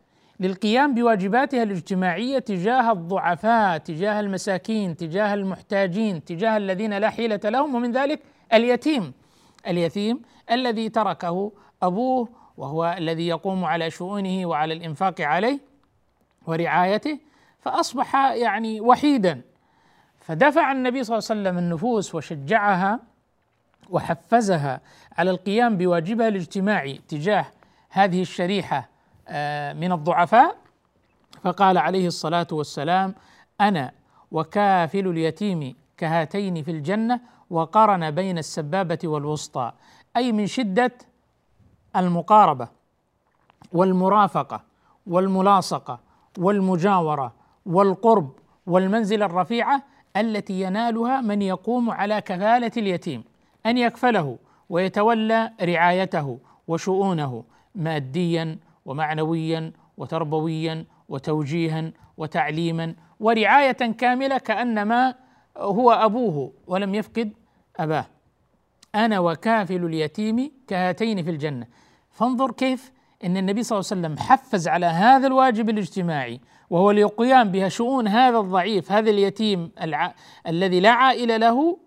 للقيام 0.43 0.93
بواجباتها 0.93 1.63
الاجتماعية 1.63 2.39
تجاه 2.39 2.91
الضعفاء، 2.91 3.77
تجاه 3.77 4.19
المساكين، 4.19 4.97
تجاه 4.97 5.33
المحتاجين، 5.33 6.23
تجاه 6.25 6.57
الذين 6.57 6.93
لا 6.97 7.09
حيلة 7.09 7.39
لهم 7.45 7.75
ومن 7.75 7.91
ذلك 7.91 8.19
اليتيم. 8.53 9.13
اليتيم 9.67 10.21
الذي 10.51 10.89
تركه 10.89 11.51
أبوه 11.83 12.29
وهو 12.57 12.95
الذي 12.97 13.27
يقوم 13.27 13.65
على 13.65 13.89
شؤونه 13.89 14.45
وعلى 14.45 14.73
الإنفاق 14.73 15.21
عليه 15.21 15.59
ورعايته 16.47 17.19
فأصبح 17.59 18.15
يعني 18.15 18.81
وحيدا 18.81 19.41
فدفع 20.19 20.71
النبي 20.71 21.03
صلى 21.03 21.17
الله 21.17 21.29
عليه 21.29 21.41
وسلم 21.41 21.57
النفوس 21.57 22.15
وشجعها 22.15 22.99
وحفزها 23.89 24.81
على 25.17 25.31
القيام 25.31 25.77
بواجبها 25.77 26.27
الاجتماعي 26.27 27.01
تجاه 27.07 27.45
هذه 27.89 28.21
الشريحة 28.21 28.92
من 29.73 29.91
الضعفاء. 29.91 30.55
فقال 31.41 31.77
عليه 31.77 32.07
الصلاة 32.07 32.47
والسلام 32.51 33.15
أنا 33.61 33.91
وكافل 34.31 35.07
اليتيم 35.07 35.75
كهاتين 35.97 36.63
في 36.63 36.71
الجنة 36.71 37.19
وقرن 37.49 38.11
بين 38.11 38.37
السبابة 38.37 38.99
والوسطى. 39.03 39.71
أي 40.17 40.31
من 40.31 40.47
شدة 40.47 40.91
المقاربة 41.95 42.67
والمرافقة 43.73 44.61
والملاصقة 45.07 45.99
والمجاورة 46.37 47.33
والقرب 47.65 48.31
والمنزله 48.67 49.25
الرفيعة 49.25 49.83
التي 50.17 50.61
ينالها 50.61 51.21
من 51.21 51.41
يقوم 51.41 51.91
على 51.91 52.21
كفالة 52.21 52.71
اليتيم 52.77 53.23
أن 53.65 53.77
يكفله 53.77 54.37
ويتولى 54.69 55.51
رعايته 55.61 56.39
وشؤونه 56.67 57.43
ماديا 57.75 58.57
ومعنويا 58.85 59.71
وتربويا 59.97 60.85
وتوجيها 61.09 61.91
وتعليما 62.17 62.95
ورعاية 63.19 63.71
كاملة 63.71 64.37
كأنما 64.37 65.15
هو 65.57 65.91
أبوه 65.91 66.53
ولم 66.67 66.95
يفقد 66.95 67.33
أباه. 67.77 68.05
أنا 68.95 69.19
وكافل 69.19 69.85
اليتيم 69.85 70.51
كهاتين 70.67 71.23
في 71.23 71.29
الجنة. 71.29 71.67
فانظر 72.11 72.51
كيف 72.51 72.91
إن 73.23 73.37
النبي 73.37 73.63
صلى 73.63 73.79
الله 73.79 73.89
عليه 73.91 74.01
وسلم 74.01 74.27
حفز 74.27 74.67
على 74.67 74.85
هذا 74.85 75.27
الواجب 75.27 75.69
الاجتماعي 75.69 76.39
وهو 76.69 76.91
القيام 76.91 77.51
بها 77.51 77.69
شؤون 77.69 78.07
هذا 78.07 78.37
الضعيف 78.37 78.91
هذا 78.91 79.09
اليتيم 79.09 79.71
الع... 79.81 80.13
الذي 80.47 80.79
لا 80.79 80.89
عائله 80.89 81.37
له 81.37 81.77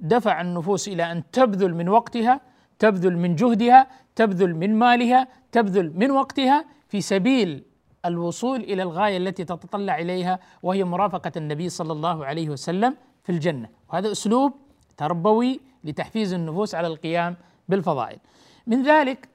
دفع 0.00 0.40
النفوس 0.40 0.88
إلى 0.88 1.12
أن 1.12 1.30
تبذل 1.30 1.74
من 1.74 1.88
وقتها 1.88 2.40
تبذل 2.80 3.16
من 3.16 3.36
جهدها 3.36 3.86
تبذل 4.16 4.56
من 4.56 4.78
مالها 4.78 5.28
تبذل 5.52 5.92
من 5.96 6.10
وقتها 6.10 6.64
في 6.88 7.00
سبيل 7.00 7.64
الوصول 8.04 8.60
إلى 8.60 8.82
الغاية 8.82 9.16
التي 9.16 9.44
تتطلع 9.44 9.98
إليها 9.98 10.38
وهي 10.62 10.84
مرافقة 10.84 11.32
النبي 11.36 11.68
صلى 11.68 11.92
الله 11.92 12.26
عليه 12.26 12.48
وسلم 12.48 12.96
في 13.22 13.32
الجنة. 13.32 13.68
وهذا 13.92 14.12
أسلوب 14.12 14.52
تربوي 14.96 15.60
لتحفيز 15.84 16.32
النفوس 16.32 16.74
على 16.74 16.86
القيام 16.86 17.36
بالفضائل. 17.68 18.18
من 18.66 18.82
ذلك 18.82 19.28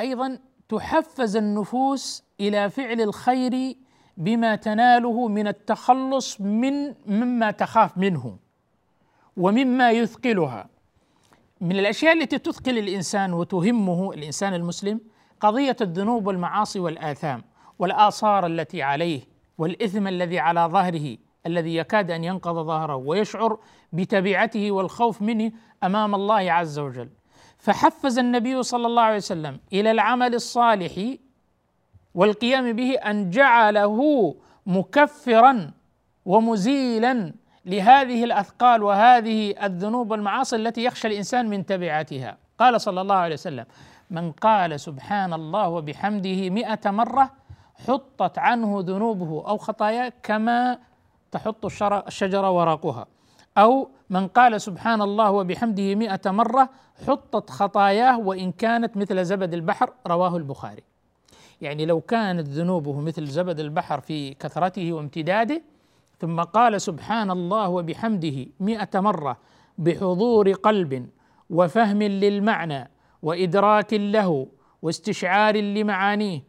أيضا 0.00 0.38
تحفز 0.68 1.36
النفوس 1.36 2.22
إلى 2.40 2.70
فعل 2.70 3.00
الخير 3.00 3.76
بما 4.16 4.56
تناله 4.56 5.28
من 5.28 5.48
التخلص 5.48 6.40
من 6.40 6.94
مما 7.06 7.50
تخاف 7.50 7.98
منه 7.98 8.36
ومما 9.36 9.90
يثقلها. 9.90 10.68
من 11.60 11.78
الأشياء 11.78 12.12
التي 12.12 12.38
تثقل 12.38 12.78
الإنسان 12.78 13.32
وتهمه 13.32 14.12
الإنسان 14.12 14.54
المسلم 14.54 15.00
قضية 15.40 15.76
الذنوب 15.80 16.26
والمعاصي 16.26 16.80
والآثام 16.80 17.44
والآثار 17.78 18.46
التي 18.46 18.82
عليه 18.82 19.20
والإثم 19.58 20.06
الذي 20.06 20.38
على 20.38 20.60
ظهره 20.60 21.16
الذي 21.46 21.76
يكاد 21.76 22.10
أن 22.10 22.24
ينقض 22.24 22.66
ظهره 22.66 22.96
ويشعر 22.96 23.58
بتبعته 23.92 24.70
والخوف 24.72 25.22
منه 25.22 25.52
أمام 25.84 26.14
الله 26.14 26.52
عز 26.52 26.78
وجل. 26.78 27.08
فحفز 27.58 28.18
النبي 28.18 28.62
صلى 28.62 28.86
الله 28.86 29.02
عليه 29.02 29.16
وسلم 29.16 29.60
إلى 29.72 29.90
العمل 29.90 30.34
الصالح 30.34 31.14
والقيام 32.14 32.72
به 32.72 32.94
أن 32.94 33.30
جعله 33.30 34.34
مكفرا 34.66 35.70
ومزيلا 36.24 37.32
لهذه 37.68 38.24
الأثقال 38.24 38.82
وهذه 38.82 39.54
الذنوب 39.66 40.10
والمعاصي 40.10 40.56
التي 40.56 40.84
يخشى 40.84 41.08
الإنسان 41.08 41.48
من 41.48 41.66
تبعاتها. 41.66 42.36
قال 42.58 42.80
صلى 42.80 43.00
الله 43.00 43.14
عليه 43.14 43.34
وسلم 43.34 43.64
من 44.10 44.32
قال 44.32 44.80
سبحان 44.80 45.32
الله 45.32 45.68
وبحمده 45.68 46.50
مئة 46.50 46.90
مرة 46.90 47.30
حطت 47.86 48.38
عنه 48.38 48.78
ذنوبه 48.86 49.48
أو 49.48 49.56
خطاياه 49.56 50.12
كما 50.22 50.78
تحط 51.32 51.66
الشجرة 51.92 52.50
ورقها 52.50 53.06
أو 53.58 53.90
من 54.10 54.28
قال 54.28 54.60
سبحان 54.60 55.02
الله 55.02 55.30
وبحمده 55.30 55.94
مئة 55.94 56.30
مرة 56.30 56.68
حطت 57.06 57.50
خطاياه 57.50 58.18
وإن 58.18 58.52
كانت 58.52 58.96
مثل 58.96 59.24
زبد 59.24 59.54
البحر. 59.54 59.90
رواه 60.06 60.36
البخاري. 60.36 60.82
يعني 61.60 61.86
لو 61.86 62.00
كانت 62.00 62.48
ذنوبه 62.48 63.00
مثل 63.00 63.26
زبد 63.26 63.60
البحر 63.60 64.00
في 64.00 64.34
كثرته 64.34 64.92
وامتداده 64.92 65.62
ثم 66.20 66.40
قال 66.40 66.80
سبحان 66.80 67.30
الله 67.30 67.68
وبحمده 67.68 68.46
مئة 68.60 69.00
مرة 69.00 69.36
بحضور 69.78 70.52
قلب 70.52 71.08
وفهم 71.50 72.02
للمعنى 72.02 72.90
وإدراك 73.22 73.94
له 73.94 74.46
واستشعار 74.82 75.56
لمعانيه 75.56 76.42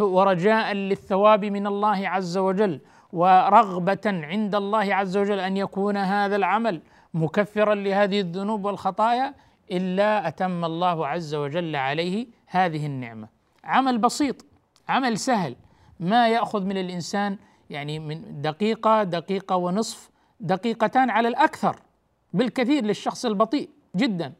ورجاء 0.00 0.72
للثواب 0.72 1.44
من 1.44 1.66
الله 1.66 2.08
عز 2.08 2.38
وجل 2.38 2.80
ورغبة 3.12 4.00
عند 4.06 4.54
الله 4.54 4.94
عز 4.94 5.16
وجل 5.16 5.40
أن 5.40 5.56
يكون 5.56 5.96
هذا 5.96 6.36
العمل 6.36 6.82
مكفرا 7.14 7.74
لهذه 7.74 8.20
الذنوب 8.20 8.64
والخطايا 8.64 9.34
إلا 9.70 10.28
أتم 10.28 10.64
الله 10.64 11.06
عز 11.06 11.34
وجل 11.34 11.76
عليه 11.76 12.26
هذه 12.46 12.86
النعمة. 12.86 13.28
عمل 13.64 13.98
بسيط 13.98 14.44
عمل 14.88 15.18
سهل 15.18 15.56
ما 16.00 16.28
يأخذ 16.28 16.64
من 16.64 16.78
الإنسان 16.78 17.38
يعني 17.70 17.98
من 17.98 18.42
دقيقة 18.42 19.02
دقيقة 19.02 19.56
ونصف 19.56 20.10
دقيقتان 20.40 21.10
على 21.10 21.28
الأكثر 21.28 21.76
بالكثير 22.32 22.84
للشخص 22.84 23.24
البطيء 23.24 23.70
جدا. 23.96 24.32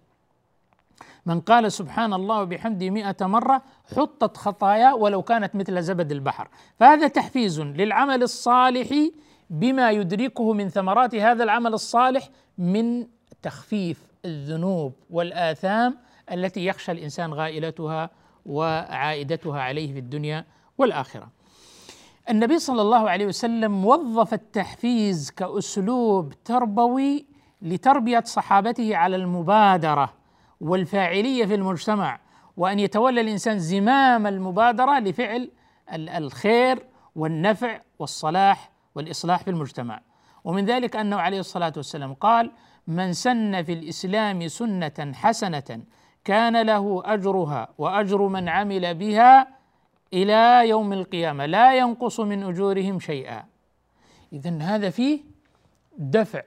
من 1.26 1.40
قال 1.40 1.72
سبحان 1.72 2.12
الله 2.12 2.42
وبحمده 2.42 2.90
مئة 2.90 3.26
مرة 3.26 3.62
حطت 3.96 4.36
خطايا 4.36 4.92
ولو 4.92 5.22
كانت 5.22 5.54
مثل 5.54 5.82
زبد 5.82 6.12
البحر. 6.12 6.48
فهذا 6.76 7.08
تحفيز 7.08 7.60
للعمل 7.60 8.22
الصالح 8.22 8.88
بما 9.50 9.90
يدركه 9.90 10.52
من 10.52 10.68
ثمرات 10.68 11.14
هذا 11.14 11.44
العمل 11.44 11.74
الصالح 11.74 12.28
من 12.58 13.06
تخفيف 13.42 14.06
الذنوب 14.24 14.92
والآثام 15.10 15.98
التي 16.32 16.66
يخشى 16.66 16.92
الإنسان 16.92 17.34
غائلتها 17.34 18.10
وعائدتها 18.46 19.60
عليه 19.60 19.92
في 19.92 19.98
الدنيا 19.98 20.44
والآخرة. 20.78 21.39
النبي 22.30 22.58
صلى 22.58 22.82
الله 22.82 23.10
عليه 23.10 23.26
وسلم 23.26 23.84
وظف 23.84 24.34
التحفيز 24.34 25.30
كأسلوب 25.30 26.32
تربوي 26.44 27.26
لتربية 27.62 28.22
صحابته 28.26 28.96
على 28.96 29.16
المبادرة 29.16 30.12
والفاعلية 30.60 31.46
في 31.46 31.54
المجتمع 31.54 32.20
وأن 32.56 32.78
يتولى 32.78 33.20
الإنسان 33.20 33.58
زمام 33.58 34.26
المبادرة 34.26 34.98
لفعل 34.98 35.50
الخير 35.92 36.86
والنفع 37.16 37.80
والصلاح 37.98 38.70
والإصلاح 38.94 39.42
في 39.42 39.50
المجتمع. 39.50 40.00
ومن 40.44 40.64
ذلك 40.64 40.96
أنه 40.96 41.16
عليه 41.16 41.40
الصلاة 41.40 41.72
والسلام 41.76 42.14
قال 42.14 42.52
من 42.86 43.12
سن 43.12 43.62
في 43.62 43.72
الإسلام 43.72 44.48
سنة 44.48 45.12
حسنة 45.14 45.82
كان 46.24 46.62
له 46.62 47.02
أجرها 47.04 47.68
وأجر 47.78 48.22
من 48.22 48.48
عمل 48.48 48.94
بها 48.94 49.59
إلى 50.12 50.68
يوم 50.68 50.92
القيامة 50.92 51.46
لا 51.46 51.74
ينقص 51.74 52.20
من 52.20 52.42
أجورهم 52.42 53.00
شيئا. 53.00 53.44
اذا 54.32 54.58
هذا 54.60 54.90
فيه 54.90 55.20
دفع 55.98 56.42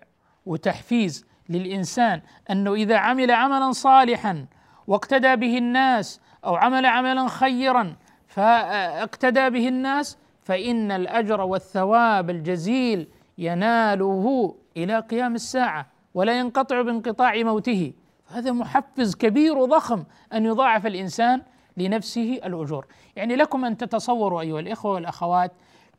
وتحفيز 0.46 1.26
للإنسان 1.50 2.22
أنه 2.52 2.74
إذا 2.74 2.98
عمل 2.98 3.32
عملا 3.32 3.72
صالحا 3.72 4.46
واقتدى 4.88 5.36
به 5.36 5.58
الناس 5.58 6.22
أو 6.46 6.56
عمل 6.56 6.86
عملا 6.86 7.28
خيرا 7.28 7.96
فاقتدى 8.28 9.50
به 9.50 9.68
الناس 9.68 10.18
فإن 10.44 10.92
الأجر 10.92 11.42
والثواب 11.42 12.30
الجزيل 12.30 13.08
يناله 13.38 14.56
إلى 14.78 15.00
قيام 15.00 15.36
الساعة 15.36 15.88
ولا 16.14 16.40
ينقطع 16.40 16.82
بانقطاع 16.82 17.44
موته. 17.44 17.94
هذا 18.28 18.52
محفز 18.52 19.16
كبير 19.16 19.58
وضخم 19.58 20.04
أن 20.34 20.46
يضاعف 20.46 20.86
الإنسان 20.86 21.42
لنفسه 21.78 22.34
الأجور. 22.46 22.86
يعني 23.16 23.36
لكم 23.36 23.66
أن 23.66 23.78
تتصوروا 23.78 24.42
أيها 24.42 24.60
الإخوة 24.60 24.92
والأخوات 24.92 25.52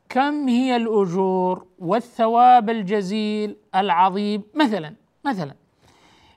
كم 0.09 0.47
هي 0.47 0.75
الأجور 0.75 1.65
والثواب 1.79 2.69
الجزيل 2.69 3.57
العظيم؟ 3.75 4.43
مثلا 4.55 4.93
مثلا. 5.25 5.53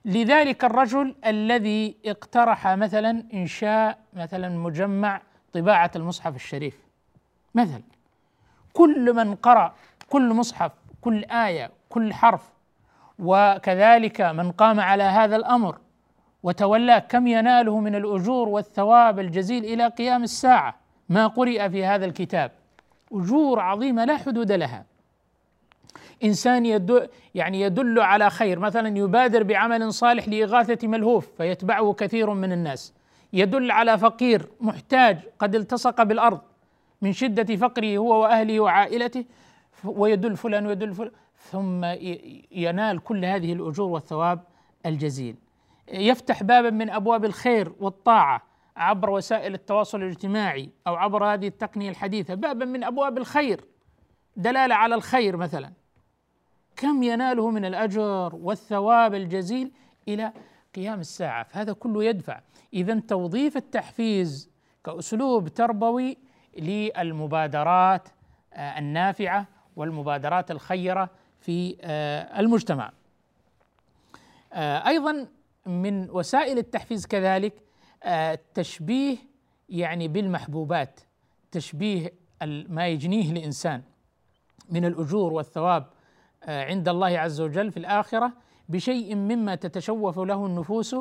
لذلك 0.05 0.65
الرجل 0.65 1.15
الذي 1.27 1.97
اقترح 2.07 2.69
مثلا 2.69 3.25
إنشاء 3.35 3.99
مثلا 4.13 4.49
مجمع 4.49 5.23
طباعة 5.53 5.91
المصحف 5.97 6.37
الشريف. 6.37 6.79
مثلا. 7.55 7.83
كل 8.73 9.15
من 9.15 9.35
قرأ 9.35 9.75
كل 10.09 10.33
مصحف 10.33 10.73
كل 11.01 11.25
آية 11.25 11.71
كل 11.89 12.15
حرف 12.15 12.53
وكذلك 13.19 14.21
من 14.21 14.53
قام 14.53 14.81
على 14.81 15.03
هذا 15.03 15.37
الأمر 15.37 15.79
وتولاه 16.43 16.99
كم 16.99 17.27
يناله 17.27 17.81
من 17.81 17.95
الأجور 17.95 18.49
والثواب 18.49 19.19
الجزيل 19.19 19.65
إلى 19.65 19.87
قيام 19.87 20.23
الساعة. 20.23 20.75
ما 21.09 21.27
قرئ 21.27 21.69
في 21.69 21.85
هذا 21.85 22.05
الكتاب. 22.05 22.53
أجور 23.13 23.61
عظيمة 23.61 24.05
لا 24.05 24.17
حدود 24.17 24.53
لها. 24.53 24.85
إنسان 26.25 26.67
يدل 26.67 27.09
يعني 27.35 27.61
يدل 27.61 28.01
على 28.01 28.31
خير. 28.31 28.59
مثلا 28.59 28.99
يبادر 28.99 29.43
بعمل 29.43 29.93
صالح 29.93 30.29
لإغاثة 30.29 30.89
ملهوف 30.89 31.29
فيتبعه 31.37 31.93
كثير 31.93 32.31
من 32.31 32.53
الناس. 32.53 32.95
يدل 33.33 33.71
على 33.71 33.99
فقير 33.99 34.49
محتاج 34.61 35.19
قد 35.39 35.55
التصق 35.55 36.03
بالأرض. 36.03 36.41
من 37.03 37.13
شدة 37.13 37.57
فقره 37.57 37.97
هو 37.97 38.23
وأهله 38.23 38.61
وعائلته 38.61 39.25
ويدل 39.85 40.37
فلان 40.37 40.67
ويدل 40.67 40.95
فلان. 40.95 41.11
ثم 41.51 41.85
ينال 42.53 43.05
كل 43.05 43.25
هذه 43.25 43.53
الأجور 43.53 43.89
والثواب 43.89 44.41
الجزيل. 44.87 45.37
يفتح 45.93 46.43
بابا 46.43 46.71
من 46.71 46.91
أبواب 46.91 47.25
الخير 47.25 47.73
والطاعة 47.81 48.43
عبر 48.77 49.11
وسائل 49.11 49.55
التواصل 49.55 50.03
الاجتماعي 50.03 50.71
أو 50.87 50.95
عبر 50.97 51.25
هذه 51.25 51.47
التقنية 51.47 51.91
الحديثة. 51.91 52.35
بابا 52.35 52.65
من 52.65 52.85
أبواب 52.85 53.19
الخير 53.19 53.65
دلالة 54.37 54.75
على 54.75 54.95
الخير 54.95 55.37
مثلا. 55.37 55.73
كم 56.77 57.03
يناله 57.03 57.51
من 57.51 57.65
الأجر 57.65 58.35
والثواب 58.35 59.15
الجزيل 59.15 59.73
إلى 60.09 60.33
قيام 60.75 61.01
الساعة؟ 61.01 61.43
فهذا 61.43 61.73
كله 61.73 62.05
يدفع. 62.05 62.41
اذا 62.75 63.01
توظيف 63.09 63.57
التحفيز 63.57 64.51
كأسلوب 64.85 65.49
تربوي 65.49 66.19
للمبادرات 66.59 68.09
آه، 68.53 68.79
النافعة 68.79 69.47
والمبادرات 69.77 70.51
الخيرة 70.51 71.11
في 71.41 71.77
آه، 71.81 72.41
المجتمع. 72.41 72.93
آه، 74.53 74.89
أيضا 74.89 75.27
من 75.69 76.11
وسائل 76.11 76.59
التحفيز 76.59 77.07
كذلك 77.07 77.63
تشبيه 78.55 79.17
يعني 79.69 80.09
بالمحبوبات 80.09 81.01
تشبيه 81.53 82.13
ما 82.47 82.89
يجنيه 82.89 83.33
الإنسان 83.33 83.83
من 84.71 84.85
الأجور 84.85 85.33
والثواب 85.33 85.87
آه، 86.45 86.65
عند 86.65 86.89
الله 86.89 87.19
عز 87.19 87.41
وجل 87.41 87.73
في 87.73 87.77
الآخرة 87.77 88.33
بشيء 88.69 89.15
مما 89.15 89.55
تتشوف 89.55 90.19
له 90.19 90.47
النفوس 90.47 90.97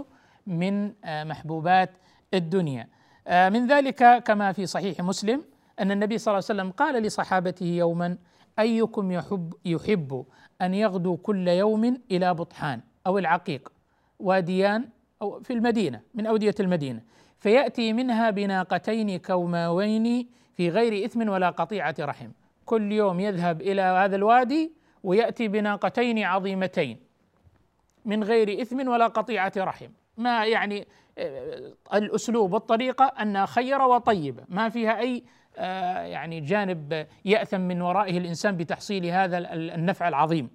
من 0.48 0.94
آه، 1.06 1.24
محبوبات 1.24 1.92
الدنيا. 2.34 2.88
آه، 3.28 3.50
من 3.50 3.68
ذلك 3.68 4.24
كما 4.24 4.52
في 4.52 4.66
صحيح 4.66 5.02
مسلم 5.02 5.44
أن 5.80 5.92
النبي 5.92 6.18
صلى 6.18 6.32
الله 6.32 6.46
عليه 6.50 6.62
وسلم 6.62 6.72
قال 6.72 7.04
لصحابته 7.04 7.66
يوما 7.66 8.18
أيكم 8.60 9.12
يحب 9.12 9.54
يحب 9.66 10.26
أن 10.62 10.74
يغدو 10.74 11.18
كل 11.18 11.48
يوم 11.48 12.02
إلى 12.12 12.34
بطحان 12.34 12.82
أو 13.08 13.18
العقيق؟ 13.18 13.72
واديان 14.20 14.90
أو 15.22 15.40
في 15.40 15.54
المدينة 15.54 16.02
من 16.14 16.26
أودية 16.26 16.56
المدينة. 16.60 17.02
فيأتي 17.40 17.94
منها 17.94 18.30
بناقتين 18.30 19.20
كوماوين 19.20 20.28
في 20.54 20.70
غير 20.70 21.06
إثم 21.06 21.30
ولا 21.30 21.50
قطيعة 21.50 21.96
رحم. 22.00 22.32
كل 22.66 22.92
يوم 22.92 23.20
يذهب 23.20 23.62
إلى 23.62 23.82
هذا 23.82 24.16
الوادي 24.16 24.72
ويأتي 25.04 25.48
بناقتين 25.48 26.24
عظيمتين 26.24 27.00
من 28.06 28.24
غير 28.24 28.62
إثم 28.62 28.88
ولا 28.88 29.08
قطيعة 29.08 29.54
رحم. 29.58 29.90
ما 30.18 30.46
يعني 30.46 30.88
آه، 31.18 31.74
الأسلوب 31.94 32.54
والطريقة 32.54 33.06
انها 33.06 33.46
خيره 33.46 33.88
وطيبه 33.88 34.44
ما 34.50 34.70
فيها 34.70 35.00
أي 35.00 35.24
آه، 35.58 36.02
يعني 36.02 36.40
جانب 36.42 37.08
يأثم 37.26 37.62
من 37.62 37.82
ورائه 37.82 38.18
الإنسان 38.18 38.58
بتحصيل 38.58 39.06
هذا 39.06 39.54
النفع 39.54 40.08
العظيم 40.08 40.50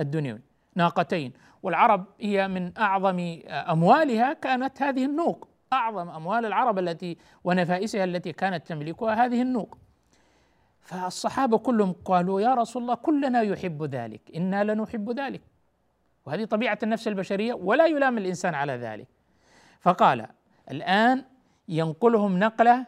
الدنيوي. 0.00 0.40
ناقتين. 0.74 1.32
والعرب 1.64 2.04
هي 2.20 2.48
من 2.48 2.78
أعظم 2.78 3.18
آه، 3.18 3.72
أموالها 3.72 4.32
كانت 4.32 4.82
هذه 4.82 5.04
النوق. 5.04 5.48
أعظم 5.72 6.08
أموال 6.08 6.46
العرب 6.46 6.78
التي 6.78 7.18
ونفائسها 7.44 8.04
التي 8.04 8.32
كانت 8.32 8.66
تملكها 8.66 9.24
هذه 9.24 9.42
النوق. 9.42 9.78
فالصحابة 10.80 11.58
كلهم 11.58 11.92
قالوا 12.04 12.40
يا 12.40 12.54
رسول 12.54 12.82
الله 12.82 12.94
كلنا 12.94 13.42
يحب 13.42 13.82
ذلك 13.82 14.20
إنا 14.36 14.64
لنحب 14.64 15.10
ذلك. 15.10 15.40
وهذه 16.26 16.44
طبيعة 16.44 16.78
النفس 16.82 17.08
البشرية 17.08 17.54
ولا 17.54 17.86
يلام 17.86 18.18
الإنسان 18.18 18.54
على 18.54 18.72
ذلك. 18.72 19.06
فقال 19.80 20.26
الآن 20.70 21.24
ينقلهم 21.68 22.38
نقلة 22.38 22.86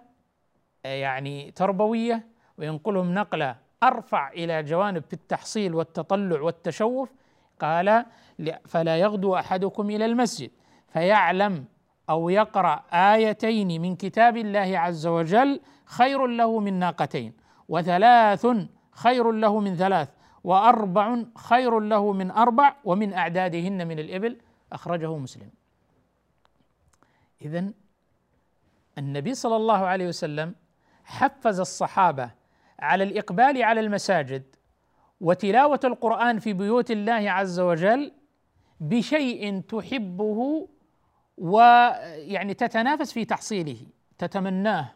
يعني 0.84 1.50
تربوية 1.50 2.26
وينقلهم 2.58 3.14
نقلة 3.14 3.56
أرفع 3.82 4.28
إلى 4.32 4.62
جوانب 4.62 5.02
في 5.04 5.12
التحصيل 5.12 5.74
والتطلع 5.74 6.40
والتشوف 6.40 7.12
قال 7.60 8.04
فلا 8.66 8.96
يغدو 8.96 9.36
أحدكم 9.36 9.90
إلى 9.90 10.04
المسجد 10.04 10.50
فيعلم 10.88 11.64
أو 12.10 12.28
يقرأ 12.28 12.82
آيتين 12.92 13.82
من 13.82 13.96
كتاب 13.96 14.36
الله 14.36 14.78
عز 14.78 15.06
وجل 15.06 15.60
خير 15.84 16.26
له 16.26 16.60
من 16.60 16.78
ناقتين 16.78 17.32
وثلاث 17.68 18.46
خير 18.92 19.32
له 19.32 19.60
من 19.60 19.76
ثلاث 19.76 20.08
وأربع 20.44 21.22
خير 21.36 21.80
له 21.80 22.12
من 22.12 22.30
أربع 22.30 22.76
ومن 22.84 23.12
أعدادهن 23.12 23.86
من 23.88 23.98
الإبل. 23.98 24.38
أخرجه 24.72 25.16
مسلم. 25.16 25.50
اذا 27.42 27.72
النبي 28.98 29.34
صلى 29.34 29.56
الله 29.56 29.86
عليه 29.86 30.08
وسلم 30.08 30.54
حفز 31.04 31.60
الصحابة 31.60 32.30
على 32.78 33.04
الإقبال 33.04 33.62
على 33.62 33.80
المساجد 33.80 34.55
وتلاوة 35.20 35.80
القرآن 35.84 36.38
في 36.38 36.52
بيوت 36.52 36.90
الله 36.90 37.30
عز 37.30 37.60
وجل 37.60 38.12
بشيء 38.80 39.60
تحبه 39.60 40.68
ويعني 41.38 42.54
تتنافس 42.54 43.12
في 43.12 43.24
تحصيله 43.24 43.76
تتمناه. 44.18 44.92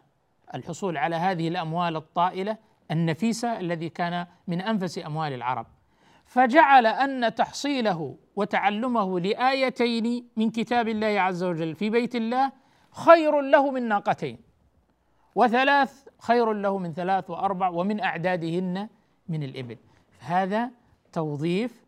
الحصول 0.55 0.97
على 0.97 1.15
هذه 1.15 1.47
الأموال 1.47 1.95
الطائلة 1.95 2.57
النفيسة 2.91 3.59
الذي 3.59 3.89
كان 3.89 4.27
من 4.47 4.61
أنفس 4.61 5.05
أموال 5.05 5.33
العرب. 5.33 5.65
فجعل 6.25 6.85
أن 6.85 7.35
تحصيله 7.35 8.15
وتعلمه 8.35 9.19
لآيتين 9.19 10.29
من 10.37 10.49
كتاب 10.49 10.87
الله 10.87 11.21
عز 11.21 11.43
وجل 11.43 11.75
في 11.75 11.89
بيت 11.89 12.15
الله 12.15 12.51
خير 12.91 13.41
له 13.41 13.71
من 13.71 13.87
ناقتين 13.87 14.37
وثلاث 15.35 16.07
خير 16.19 16.53
له 16.53 16.77
من 16.77 16.93
ثلاث 16.93 17.29
وأربع 17.29 17.69
ومن 17.69 17.99
أعدادهن 17.99 18.89
من 19.29 19.43
الإبل. 19.43 19.77
هذا 20.21 20.71
توظيف 21.13 21.85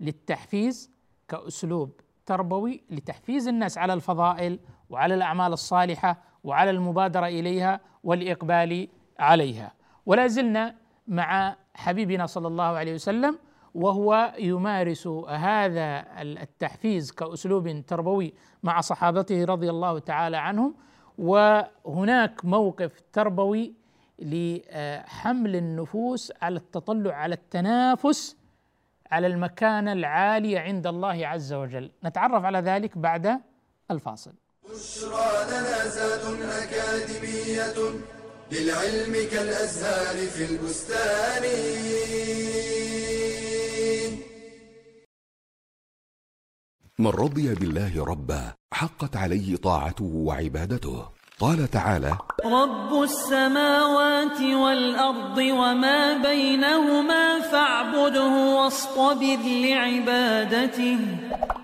للتحفيز 0.00 0.90
كأسلوب 1.28 2.00
تربوي 2.26 2.84
لتحفيز 2.90 3.48
الناس 3.48 3.78
على 3.78 3.92
الفضائل 3.92 4.58
وعلى 4.90 5.14
الأعمال 5.14 5.52
الصالحة 5.52 6.22
وعلى 6.44 6.70
المبادرة 6.70 7.26
إليها 7.26 7.80
والإقبال 8.04 8.88
عليها. 9.18 9.72
ولا 10.06 10.26
زلنا 10.26 10.74
مع 11.06 11.56
حبيبنا 11.74 12.26
صلى 12.26 12.48
الله 12.48 12.64
عليه 12.64 12.94
وسلم 12.94 13.38
وهو 13.74 14.34
يمارس 14.38 15.06
هذا 15.28 16.04
التحفيز 16.22 17.12
كأسلوب 17.12 17.86
تربوي 17.86 18.34
مع 18.62 18.80
صحابته 18.80 19.44
رضي 19.44 19.70
الله 19.70 19.98
تعالى 19.98 20.36
عنهم. 20.36 20.74
وهناك 21.18 22.44
موقف 22.44 23.00
تربوي 23.12 23.74
لحمل 24.18 25.56
النفوس 25.56 26.32
على 26.42 26.56
التطلع 26.56 27.14
على 27.14 27.34
التنافس 27.34 28.36
على 29.10 29.26
المكانه 29.26 29.92
العاليه 29.92 30.58
عند 30.58 30.86
الله 30.86 31.26
عز 31.26 31.52
وجل. 31.52 31.90
نتعرف 32.04 32.44
على 32.44 32.58
ذلك 32.58 32.98
بعد 32.98 33.40
الفاصل. 33.90 34.32
بشرى 34.70 35.44
لنا 35.50 35.88
زاد 35.88 36.40
أكاديمية 36.42 37.74
للعلم 38.52 39.30
كالأزهار 39.30 40.16
في 40.26 40.44
البستان. 40.44 41.42
من 46.98 47.06
رضي 47.06 47.54
بالله 47.54 48.04
ربا 48.04 48.52
حقت 48.74 49.16
عليه 49.16 49.56
طاعته 49.56 50.04
وعبادته. 50.04 51.13
قال 51.40 51.70
تعالى 51.70 52.18
رب 52.44 53.02
السماوات 53.02 54.40
والأرض 54.40 55.38
وما 55.38 56.22
بينهما 56.22 57.40
فاعبده 57.40 58.56
واصطبر 58.56 59.38
لعبادته. 59.46 60.98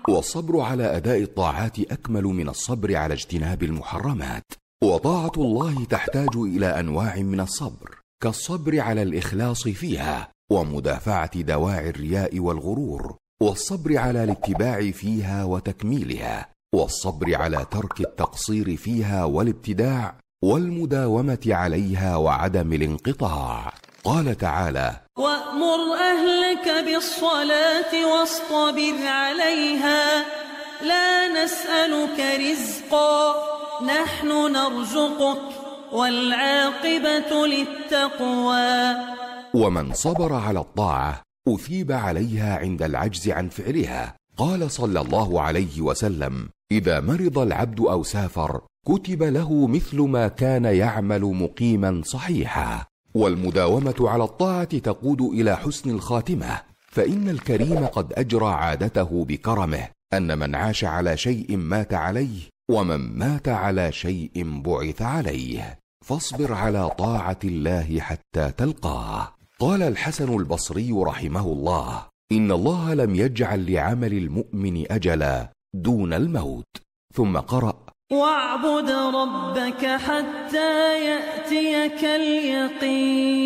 والصبر 0.09 0.59
على 0.59 0.97
أداء 0.97 1.21
الطاعات 1.21 1.79
أكمل 1.79 2.23
من 2.23 2.49
الصبر 2.49 2.95
على 2.95 3.13
اجتناب 3.13 3.63
المحرمات. 3.63 4.43
وطاعة 4.83 5.31
الله 5.37 5.85
تحتاج 5.85 6.35
إلى 6.35 6.79
أنواع 6.79 7.15
من 7.15 7.39
الصبر 7.39 7.99
كالصبر 8.23 8.79
على 8.79 9.01
الإخلاص 9.01 9.67
فيها 9.67 10.31
ومدافعة 10.51 11.41
دواعي 11.41 11.89
الرياء 11.89 12.39
والغرور 12.39 13.17
والصبر 13.41 13.97
على 13.97 14.23
الاتباع 14.23 14.91
فيها 14.91 15.43
وتكميلها. 15.43 16.51
والصبر 16.75 17.35
على 17.35 17.65
ترك 17.71 17.99
التقصير 17.99 18.77
فيها 18.77 19.23
والابتداع 19.23 20.15
والمداومة 20.43 21.39
عليها 21.47 22.15
وعدم 22.15 22.73
الانقطاع. 22.73 23.73
قال 24.03 24.37
تعالى 24.37 24.95
وأمر 25.17 25.79
أهلك 25.99 26.85
بالصلاة 26.85 27.91
واصطبر 28.11 29.07
عليها 29.07 30.25
لا 30.81 31.43
نسألك 31.43 32.19
رزقا 32.39 33.35
نحن 33.83 34.27
نرزقك 34.27 35.41
والعاقبة 35.91 37.47
للتقوى. 37.47 38.95
ومن 39.53 39.93
صبر 39.93 40.33
على 40.33 40.59
الطاعة 40.59 41.21
أثيب 41.47 41.91
عليها 41.91 42.57
عند 42.57 42.81
العجز 42.81 43.29
عن 43.29 43.49
فعلها. 43.49 44.15
قال 44.37 44.71
صلى 44.71 45.01
الله 45.01 45.41
عليه 45.41 45.81
وسلم 45.81 46.49
إذا 46.71 46.99
مرض 46.99 47.39
العبد 47.39 47.79
أو 47.79 48.03
سافر 48.03 48.61
كتب 48.87 49.23
له 49.23 49.67
مثل 49.67 50.01
ما 50.01 50.27
كان 50.27 50.65
يعمل 50.65 51.21
مقيما 51.21 52.01
صحيحا. 52.05 52.85
والمداومة 53.13 53.95
على 53.99 54.23
الطاعة 54.23 54.77
تقود 54.77 55.21
إلى 55.21 55.57
حسن 55.57 55.89
الخاتمة. 55.89 56.61
فإن 56.91 57.29
الكريم 57.29 57.85
قد 57.85 58.13
أجرى 58.13 58.45
عادته 58.45 59.25
بكرمه 59.25 59.87
أن 60.13 60.39
من 60.39 60.55
عاش 60.55 60.83
على 60.85 61.17
شيء 61.17 61.57
مات 61.57 61.93
عليه 61.93 62.39
ومن 62.71 63.17
مات 63.17 63.49
على 63.49 63.91
شيء 63.91 64.61
بعث 64.61 65.01
عليه. 65.01 65.79
فاصبر 66.05 66.53
على 66.53 66.89
طاعة 66.89 67.39
الله 67.43 67.99
حتى 67.99 68.51
تلقاه. 68.57 69.33
قال 69.59 69.81
الحسن 69.83 70.33
البصري 70.33 70.91
رحمه 70.91 71.45
الله 71.45 72.03
إن 72.31 72.51
الله 72.51 72.93
لم 72.93 73.15
يجعل 73.15 73.71
لعمل 73.73 74.13
المؤمن 74.13 74.91
أجلا 74.91 75.51
دون 75.73 76.13
الموت. 76.13 76.77
ثم 77.15 77.37
قرأ. 77.37 77.85
واعبد 78.11 78.91
ربك 78.91 79.85
حتى 79.85 81.05
يأتيك 81.05 82.03
اليقين. 82.03 83.41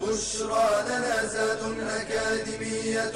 بشرى 0.00 0.84
لنا 0.88 1.26
زاد 1.26 1.80
أكاديمية 1.80 3.12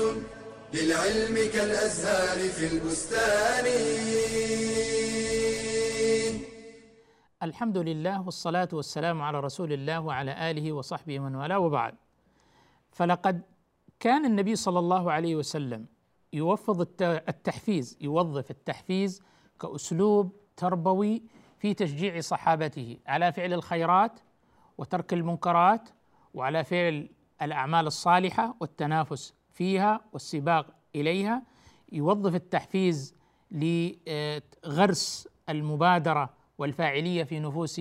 للعلم 0.74 1.50
كالأزهار 1.52 2.48
في 2.48 2.66
البستان. 2.72 3.66
الحمد 7.42 7.79
لله 7.79 8.20
والصلاة 8.20 8.68
والسلام 8.72 9.22
على 9.22 9.40
رسول 9.40 9.72
الله 9.72 10.00
وعلى 10.00 10.50
آله 10.50 10.72
وصحبه 10.72 11.20
ومن 11.20 11.35
والاه 11.35 11.59
وبعد 11.59 11.94
فلقد 12.92 13.42
كان 14.00 14.24
النبي 14.24 14.57
صلى 14.57 14.79
الله 14.79 15.12
عليه 15.12 15.37
وسلم 15.37 15.87
يوفض 16.33 16.81
التحفيز 17.03 17.98
يوظف 18.00 18.50
التحفيز 18.50 19.22
كأسلوب 19.61 20.33
تربوي 20.57 21.22
في 21.59 21.74
تشجيع 21.74 22.20
صحابته 22.20 22.96
على 23.07 23.33
فعل 23.33 23.53
الخيرات 23.53 24.20
وترك 24.79 25.12
المنكرات 25.12 25.88
وعلى 26.35 26.64
فعل 26.64 27.09
الأعمال 27.42 27.87
الصالحة 27.87 28.55
والتنافس 28.61 29.35
فيها 29.53 30.00
والسباق 30.12 30.66
إليها 30.94 31.42
يوظف 31.92 32.35
التحفيز 32.35 33.14
لغرس 33.50 35.29
المبادرة 35.48 36.39
والفاعلية 36.60 37.24
في 37.24 37.40
نفوس 37.40 37.80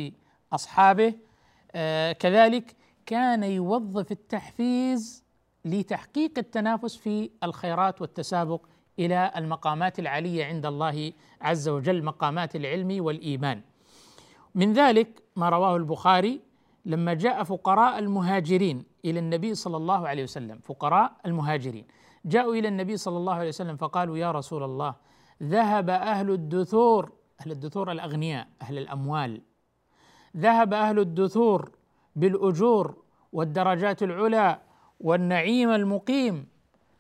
أصحابه 0.54 1.14
آه 1.72 2.12
كذلك 2.12 2.76
كان 3.06 3.44
يوظف 3.44 4.12
التحفيز 4.12 5.24
لتحقيق 5.66 6.32
التنافس 6.38 6.96
في 6.96 7.30
الخيرات 7.44 8.02
والتسابق 8.02 8.66
إلى 9.00 9.32
المقامات 9.36 10.00
العالية 10.00 10.46
عند 10.46 10.66
الله 10.66 11.14
عز 11.42 11.70
وجل 11.70 12.04
مقامات 12.04 12.56
العلم 12.56 13.04
والإيمان. 13.06 13.62
من 14.56 14.74
ذلك 14.74 15.24
ما 15.36 15.50
رواه 15.50 15.76
البخاري 15.76 16.42
لما 16.86 17.14
جاء 17.14 17.44
فقراء 17.44 18.00
المهاجرين 18.00 18.84
إلى 19.06 19.20
النبي 19.20 19.56
صلى 19.56 19.78
الله 19.78 20.08
عليه 20.08 20.24
وسلم، 20.24 20.60
فقراء 20.64 21.12
المهاجرين 21.26 21.86
جاءوا 22.26 22.56
إلى 22.56 22.68
النبي 22.68 22.98
صلى 22.98 23.18
الله 23.18 23.34
عليه 23.34 23.48
وسلم 23.48 23.78
فقالوا 23.78 24.18
يا 24.18 24.32
رسول 24.32 24.64
الله 24.64 24.96
ذهب 25.44 25.90
أهل 25.90 26.32
الدثور 26.32 27.12
أهل 27.42 27.52
الدثور 27.52 27.92
الأغنياء 27.92 28.48
أهل 28.62 28.78
الأموال. 28.78 29.42
ذهب 30.38 30.74
أهل 30.74 31.00
الدثور 31.00 31.72
بالأجور 32.16 33.04
والدرجات 33.34 34.04
العلى 34.04 34.60
والنعيم 35.00 35.70
المقيم. 35.70 36.48